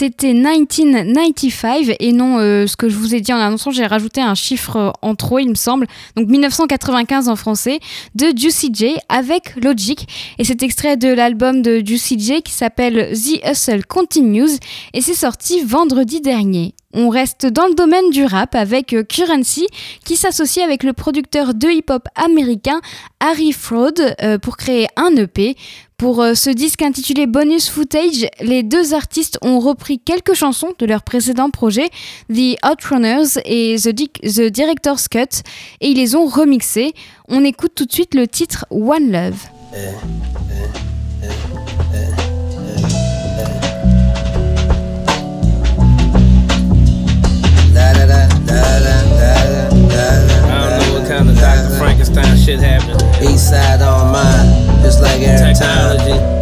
C'était 0.04 0.34
1995 0.34 1.92
et 1.98 2.12
non 2.12 2.38
euh, 2.38 2.66
ce 2.66 2.76
que 2.76 2.90
je 2.90 2.96
vous 2.98 3.14
ai 3.14 3.22
dit 3.22 3.32
en 3.32 3.38
annonçant, 3.38 3.70
j'ai 3.70 3.86
rajouté 3.86 4.20
un 4.20 4.34
chiffre 4.34 4.76
euh, 4.76 4.90
en 5.00 5.14
trop, 5.14 5.38
il 5.38 5.48
me 5.48 5.54
semble. 5.54 5.86
Donc 6.14 6.28
1995 6.28 7.30
en 7.30 7.36
français 7.36 7.80
de 8.14 8.26
Juicy 8.36 8.68
J 8.70 8.96
avec 9.08 9.56
Logic. 9.56 10.06
Et 10.38 10.44
cet 10.44 10.62
extrait 10.62 10.98
de 10.98 11.08
l'album 11.08 11.62
de 11.62 11.80
Juicy 11.82 12.18
J 12.20 12.42
qui 12.42 12.52
s'appelle 12.52 13.14
The 13.14 13.50
Hustle 13.50 13.86
Continues 13.86 14.58
et 14.92 15.00
c'est 15.00 15.14
sorti 15.14 15.64
vendredi 15.64 16.20
dernier. 16.20 16.74
On 16.92 17.08
reste 17.08 17.46
dans 17.46 17.66
le 17.66 17.74
domaine 17.74 18.10
du 18.10 18.26
rap 18.26 18.54
avec 18.54 18.92
euh, 18.92 19.04
Currency 19.04 19.66
qui 20.04 20.16
s'associe 20.16 20.62
avec 20.62 20.82
le 20.82 20.92
producteur 20.92 21.54
de 21.54 21.68
hip-hop 21.68 22.06
américain 22.14 22.82
Harry 23.20 23.52
Fraud 23.52 23.94
pour 24.42 24.58
créer 24.58 24.86
un 24.96 25.16
EP. 25.16 25.56
Pour 25.96 26.20
euh, 26.20 26.34
ce 26.34 26.50
disque 26.50 26.82
intitulé 26.82 27.26
Bonus 27.26 27.70
Footage, 27.70 28.26
les 28.40 28.62
deux 28.64 28.94
artistes 28.94 29.38
ont 29.42 29.60
repris 29.60 30.00
quelques 30.00 30.34
chansons 30.34 30.72
de 30.78 30.86
leur 30.86 31.02
précédent 31.02 31.50
projet, 31.50 31.88
The 32.28 32.56
Outrunners 32.68 33.40
et 33.44 33.76
The, 33.76 33.94
The 33.94 34.50
Director's 34.50 35.06
Cut, 35.08 35.42
et 35.80 35.90
ils 35.90 35.96
les 35.96 36.16
ont 36.16 36.26
remixés. 36.26 36.94
On 37.28 37.44
écoute 37.44 37.72
tout 37.76 37.84
de 37.84 37.92
suite 37.92 38.14
le 38.14 38.26
titre 38.26 38.66
One 38.70 39.12
Love. 39.12 39.48
East 53.24 53.50
side 53.50 53.80
on 53.80 54.12
mine, 54.12 54.82
just 54.82 55.00
like 55.00 55.20
every. 55.22 55.54
Hey, 55.54 56.33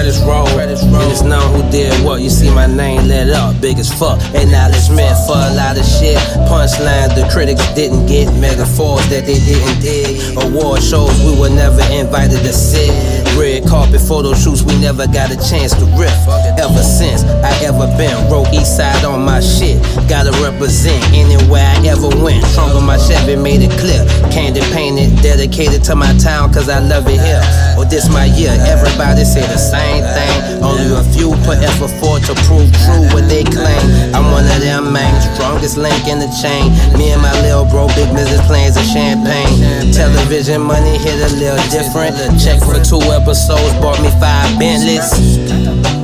credits 0.00 0.24
roll, 0.24 0.48
and 0.56 0.70
it's 0.70 1.20
known 1.20 1.44
who 1.52 1.60
did 1.70 1.92
what, 2.02 2.22
you 2.22 2.30
see 2.30 2.48
my 2.48 2.66
name 2.66 3.06
lit 3.06 3.28
up, 3.28 3.60
big 3.60 3.78
as 3.78 3.92
fuck. 3.92 4.16
Acknowledgement 4.32 5.12
for 5.28 5.36
a 5.36 5.52
lot 5.52 5.76
of 5.76 5.84
shit. 5.84 6.16
Punchlines 6.48 7.12
the 7.12 7.28
critics 7.30 7.60
didn't 7.74 8.06
get, 8.06 8.32
metaphors 8.40 9.04
that 9.12 9.28
they 9.28 9.36
didn't 9.36 9.76
dig. 9.84 10.16
Award 10.40 10.80
shows 10.80 11.12
we 11.20 11.36
were 11.36 11.52
never 11.52 11.84
invited 11.92 12.40
to 12.40 12.52
sit. 12.52 12.88
Red 13.36 13.68
carpet 13.68 14.00
photo 14.00 14.32
shoots, 14.32 14.62
we 14.62 14.72
never 14.80 15.04
got 15.06 15.28
a 15.28 15.36
chance 15.36 15.76
to 15.76 15.84
riff. 16.00 16.16
Ever 16.56 16.80
since 16.80 17.20
I 17.44 17.52
ever 17.68 17.84
been, 18.00 18.16
wrote 18.32 18.48
east 18.56 18.80
side 18.80 19.04
on 19.04 19.20
my 19.20 19.40
shit. 19.40 19.76
Gotta 20.08 20.32
represent 20.40 21.04
anywhere 21.12 21.60
I 21.60 21.76
ever 21.92 22.08
went. 22.24 22.40
Trunk 22.56 22.72
on 22.72 22.86
my 22.86 22.96
Chevy 22.96 23.36
made 23.36 23.60
it 23.60 23.72
clear. 23.76 24.00
Candy 24.32 24.64
painted, 24.72 25.12
dedicated 25.20 25.84
to 25.84 25.94
my 25.94 26.16
town, 26.16 26.52
cause 26.52 26.68
I 26.68 26.80
love 26.80 27.04
it 27.04 27.20
here. 27.20 27.44
Oh, 27.76 27.84
this 27.84 28.08
my 28.08 28.24
year, 28.24 28.56
everybody 28.64 29.24
say 29.24 29.44
the 29.44 29.60
same 29.60 29.89
thing. 29.98 30.62
Only 30.62 30.94
a 30.94 31.02
few 31.10 31.34
put 31.42 31.58
effort 31.58 31.90
forward 31.98 32.22
to 32.30 32.34
prove 32.46 32.70
true 32.86 33.02
what 33.10 33.26
they 33.26 33.42
claim. 33.42 34.14
I'm 34.14 34.30
one 34.30 34.46
of 34.46 34.60
them, 34.62 34.92
man, 34.92 35.10
strongest 35.34 35.76
link 35.76 36.06
in 36.06 36.22
the 36.22 36.30
chain. 36.38 36.70
Me 36.94 37.10
and 37.10 37.22
my 37.22 37.34
little 37.42 37.66
bro, 37.66 37.90
big 37.98 38.10
business 38.14 38.44
plans 38.46 38.76
of 38.76 38.84
champagne. 38.84 39.90
Television 39.92 40.62
money 40.62 40.98
hit 40.98 41.18
a 41.18 41.30
little 41.36 41.62
different. 41.74 42.14
Check 42.38 42.60
for 42.62 42.78
two 42.78 43.02
episodes, 43.10 43.74
bought 43.82 44.00
me 44.00 44.10
five 44.22 44.58
Bentleys. 44.58 45.99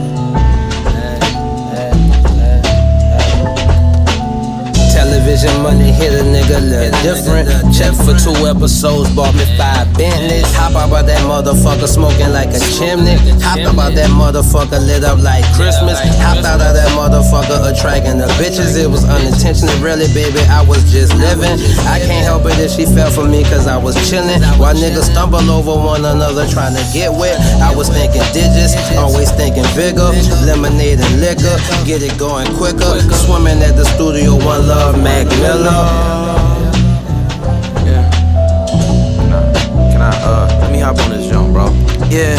Television 5.26 5.60
money 5.60 5.90
hit 5.90 6.14
a 6.14 6.22
nigga 6.22 6.62
little 6.62 6.94
different. 7.02 7.50
Check 7.74 7.90
for 7.98 8.14
two 8.14 8.46
episodes, 8.46 9.10
bought 9.10 9.34
me 9.34 9.42
five 9.58 9.90
Bentleys. 9.98 10.46
Hop 10.54 10.78
out 10.78 10.86
about 10.86 11.10
that 11.10 11.18
motherfucker 11.26 11.90
smoking 11.90 12.30
like 12.30 12.54
a 12.54 12.62
chimney. 12.78 13.18
Hop 13.42 13.58
about 13.66 13.98
that 13.98 14.06
motherfucker 14.14 14.78
lit 14.86 15.02
up 15.02 15.18
like 15.18 15.42
Christmas. 15.58 15.98
Hopped 16.22 16.46
out 16.46 16.62
of 16.62 16.78
that 16.78 16.94
motherfucker 16.94 17.58
attracting 17.66 18.22
the 18.22 18.30
bitches. 18.38 18.78
It 18.78 18.86
was 18.86 19.02
unintentional, 19.02 19.74
really, 19.82 20.06
baby. 20.14 20.38
I 20.46 20.62
was 20.62 20.86
just 20.94 21.10
living. 21.18 21.58
I 21.90 21.98
can't 21.98 22.22
help 22.22 22.46
it 22.46 22.54
if 22.62 22.78
she 22.78 22.86
fell 22.86 23.10
for 23.10 23.26
me 23.26 23.42
cause 23.50 23.66
I 23.66 23.82
was 23.82 23.98
chilling. 24.06 24.38
While 24.62 24.78
niggas 24.78 25.10
stumble 25.10 25.42
over 25.50 25.74
one 25.74 26.06
another 26.06 26.46
trying 26.46 26.78
to 26.78 26.84
get 26.94 27.10
wet. 27.10 27.34
I 27.58 27.74
was 27.74 27.90
thinking 27.90 28.22
digits, 28.30 28.78
always 28.94 29.34
thinking 29.34 29.66
bigger. 29.74 30.06
Lemonade 30.46 31.02
and 31.02 31.18
liquor, 31.18 31.58
get 31.82 32.06
it 32.06 32.14
going 32.14 32.46
quicker. 32.54 33.02
Swimming 33.26 33.58
at 33.66 33.74
the 33.74 33.82
studio, 33.98 34.38
one 34.38 34.70
love, 34.70 34.94
Mac 35.16 35.28
Miller. 35.38 35.70
Can 39.90 40.02
I, 40.02 40.10
uh, 40.22 40.58
let 40.60 40.70
me 40.70 40.78
hop 40.78 40.98
on 40.98 41.08
this 41.10 41.26
jump, 41.30 41.54
bro? 41.54 41.72
Yeah. 42.10 42.36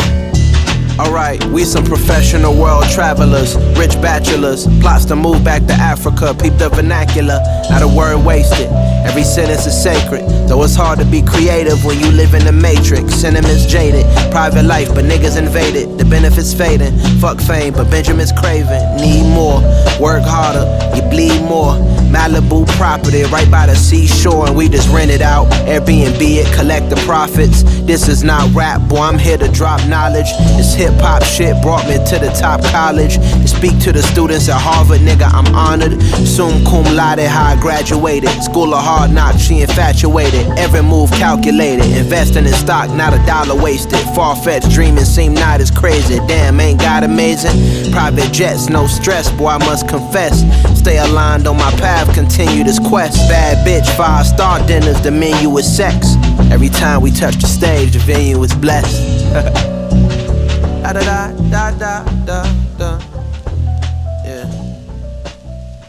Alright, 0.99 1.43
we 1.45 1.63
some 1.63 1.83
professional 1.85 2.55
world 2.55 2.85
travelers, 2.89 3.55
rich 3.77 3.93
bachelors. 4.01 4.67
Plots 4.79 5.05
to 5.05 5.15
move 5.15 5.43
back 5.43 5.65
to 5.65 5.73
Africa, 5.73 6.35
peep 6.39 6.53
the 6.57 6.69
vernacular. 6.69 7.39
Not 7.69 7.81
a 7.81 7.87
word 7.87 8.23
wasted, 8.23 8.67
every 9.05 9.23
sentence 9.23 9.65
is 9.65 9.81
sacred. 9.81 10.21
Though 10.47 10.63
it's 10.63 10.75
hard 10.75 10.99
to 10.99 11.05
be 11.05 11.23
creative 11.23 11.83
when 11.83 11.99
you 11.99 12.11
live 12.11 12.35
in 12.35 12.45
the 12.45 12.51
matrix. 12.51 13.15
Sentiments 13.15 13.65
jaded, 13.65 14.05
private 14.31 14.63
life, 14.63 14.89
but 14.89 15.05
niggas 15.05 15.37
invaded. 15.37 15.97
The 15.97 16.05
benefits 16.05 16.53
fading, 16.53 16.97
fuck 17.19 17.39
fame, 17.39 17.73
but 17.73 17.89
Benjamin's 17.89 18.31
craving. 18.31 18.97
Need 18.97 19.29
more, 19.33 19.61
work 19.99 20.23
harder, 20.25 20.65
you 20.95 21.01
bleed 21.09 21.41
more. 21.41 21.75
Malibu 22.07 22.67
property 22.77 23.23
right 23.23 23.49
by 23.49 23.65
the 23.67 23.75
seashore, 23.75 24.47
and 24.47 24.55
we 24.55 24.69
just 24.69 24.89
rent 24.89 25.11
it 25.11 25.21
out. 25.21 25.47
Airbnb 25.67 26.21
it, 26.21 26.53
collect 26.55 26.89
the 26.89 26.95
profits. 27.05 27.63
This 27.85 28.07
is 28.07 28.23
not 28.23 28.53
rap, 28.53 28.81
boy, 28.89 28.99
I'm 28.99 29.17
here 29.17 29.37
to 29.37 29.47
drop 29.47 29.85
knowledge. 29.87 30.27
This 30.57 30.73
hip 30.73 30.93
hop 30.95 31.23
shit 31.23 31.61
brought 31.61 31.85
me 31.87 31.95
to 31.95 32.19
the 32.19 32.31
top 32.39 32.63
college. 32.65 33.15
To 33.17 33.47
speak 33.47 33.79
to 33.79 33.91
the 33.91 34.01
students 34.01 34.49
at 34.49 34.59
Harvard, 34.59 35.01
nigga, 35.01 35.31
I'm 35.31 35.47
honored. 35.55 36.01
Sum 36.27 36.63
cum 36.65 36.83
laude, 36.95 37.19
how 37.19 37.55
I 37.55 37.61
graduated. 37.61 38.29
School 38.43 38.73
of 38.73 38.83
hard 38.83 39.11
knocks, 39.11 39.41
she 39.41 39.61
infatuated. 39.61 40.47
Every 40.57 40.81
move 40.81 41.11
calculated. 41.11 41.85
Investing 41.97 42.45
in 42.45 42.53
stock, 42.53 42.89
not 42.91 43.13
a 43.13 43.25
dollar 43.25 43.61
wasted. 43.61 43.99
Far 44.15 44.35
fetched 44.35 44.69
dreaming 44.71 45.05
seem 45.05 45.33
not 45.33 45.61
as 45.61 45.71
crazy. 45.71 46.17
Damn, 46.27 46.59
ain't 46.59 46.79
God 46.79 47.03
amazing? 47.03 47.91
Private 47.91 48.31
jets, 48.33 48.69
no 48.69 48.87
stress, 48.87 49.31
boy, 49.31 49.47
I 49.47 49.57
must 49.59 49.87
confess. 49.87 50.43
Stay 50.77 50.97
aligned 50.99 51.47
on 51.47 51.57
my 51.57 51.71
path, 51.71 52.13
continue 52.13 52.63
this 52.63 52.79
quest. 52.79 53.17
Bad 53.29 53.65
bitch, 53.65 53.89
five 53.97 54.25
star 54.25 54.65
dinners, 54.67 55.01
the 55.01 55.11
menu 55.11 55.57
is 55.57 55.65
sex. 55.65 56.15
Every 56.51 56.69
time 56.69 57.01
we 57.01 57.11
touch 57.11 57.35
the 57.37 57.47
stage, 57.47 57.91
the 57.93 57.99
venue 57.99 58.41
is 58.43 58.53
blessed. 58.53 59.01
da 60.83 60.93
da 60.93 61.31
da 61.51 61.71
da 61.71 62.03
da 62.25 62.43
da. 62.77 63.17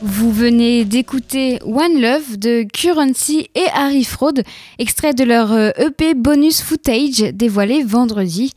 Vous 0.01 0.31
venez 0.31 0.85
d'écouter 0.85 1.59
One 1.65 2.01
Love 2.01 2.39
de 2.39 2.65
Currency 2.73 3.51
et 3.57 3.67
Harry 3.75 4.05
Fraud, 4.05 4.43
extrait 4.79 5.13
de 5.13 5.25
leur 5.25 5.53
euh, 5.53 5.71
EP 5.77 6.15
bonus 6.15 6.63
footage 6.63 7.19
dévoilé 7.33 7.83
vendredi. 7.83 8.53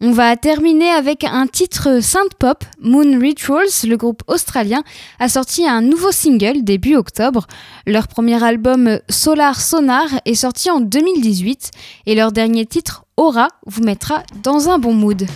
On 0.00 0.10
va 0.10 0.36
terminer 0.36 0.90
avec 0.90 1.24
un 1.24 1.46
titre 1.46 2.00
synth 2.02 2.34
pop, 2.38 2.64
Moon 2.80 3.18
Rituals. 3.18 3.86
Le 3.86 3.96
groupe 3.96 4.22
australien 4.26 4.82
a 5.20 5.28
sorti 5.28 5.66
un 5.66 5.82
nouveau 5.82 6.10
single 6.10 6.64
début 6.64 6.96
octobre. 6.96 7.46
Leur 7.86 8.08
premier 8.08 8.42
album 8.42 8.98
Solar 9.08 9.60
Sonar 9.60 10.06
est 10.24 10.34
sorti 10.34 10.70
en 10.70 10.80
2018 10.80 11.70
et 12.06 12.14
leur 12.14 12.32
dernier 12.32 12.66
titre 12.66 13.04
Aura 13.16 13.48
vous 13.66 13.82
mettra 13.82 14.24
dans 14.42 14.68
un 14.68 14.78
bon 14.78 14.92
mood. 14.92 15.26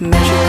Aura. 0.00 0.47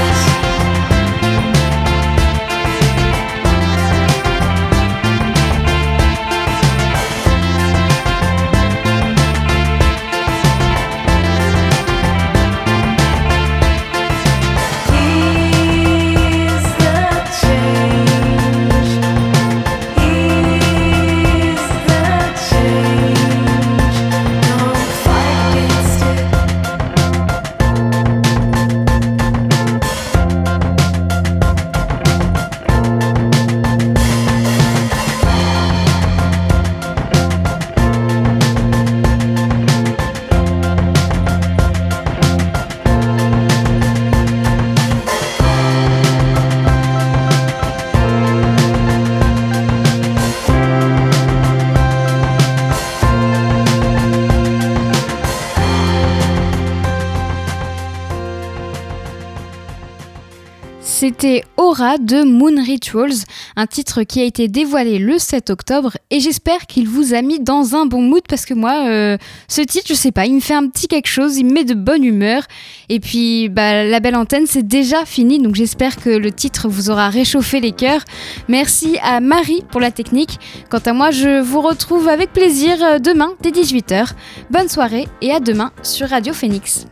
C'était 61.21 61.43
Aura 61.57 61.97
de 61.97 62.23
Moon 62.23 62.63
Rituals, 62.63 63.25
un 63.57 63.67
titre 63.67 64.03
qui 64.03 64.21
a 64.21 64.23
été 64.23 64.47
dévoilé 64.47 64.99
le 64.99 65.19
7 65.19 65.49
octobre 65.49 65.97
et 66.11 66.21
j'espère 66.21 66.65
qu'il 66.65 66.87
vous 66.87 67.13
a 67.13 67.21
mis 67.21 67.41
dans 67.41 67.75
un 67.75 67.85
bon 67.85 68.01
mood 68.01 68.21
parce 68.29 68.45
que 68.45 68.53
moi, 68.53 68.87
euh, 68.87 69.17
ce 69.49 69.59
titre, 69.59 69.87
je 69.89 69.95
sais 69.95 70.13
pas, 70.13 70.27
il 70.27 70.35
me 70.35 70.39
fait 70.39 70.53
un 70.53 70.65
petit 70.69 70.87
quelque 70.87 71.09
chose, 71.09 71.35
il 71.35 71.45
me 71.45 71.51
met 71.51 71.65
de 71.65 71.73
bonne 71.73 72.05
humeur 72.05 72.43
et 72.87 73.01
puis 73.01 73.49
bah, 73.49 73.83
la 73.83 73.99
belle 73.99 74.15
antenne 74.15 74.45
c'est 74.47 74.65
déjà 74.65 75.03
fini 75.03 75.39
donc 75.39 75.55
j'espère 75.55 75.97
que 75.97 76.09
le 76.09 76.31
titre 76.31 76.69
vous 76.69 76.89
aura 76.89 77.09
réchauffé 77.09 77.59
les 77.59 77.73
cœurs. 77.73 78.05
Merci 78.47 78.97
à 79.03 79.19
Marie 79.19 79.65
pour 79.71 79.81
la 79.81 79.91
technique. 79.91 80.39
Quant 80.69 80.79
à 80.85 80.93
moi, 80.93 81.11
je 81.11 81.41
vous 81.41 81.59
retrouve 81.59 82.07
avec 82.07 82.31
plaisir 82.31 82.81
euh, 82.81 82.97
demain 82.97 83.33
dès 83.41 83.51
18h. 83.51 84.11
Bonne 84.51 84.69
soirée 84.69 85.09
et 85.21 85.33
à 85.33 85.41
demain 85.41 85.73
sur 85.83 86.07
Radio 86.07 86.31
Phoenix. 86.31 86.85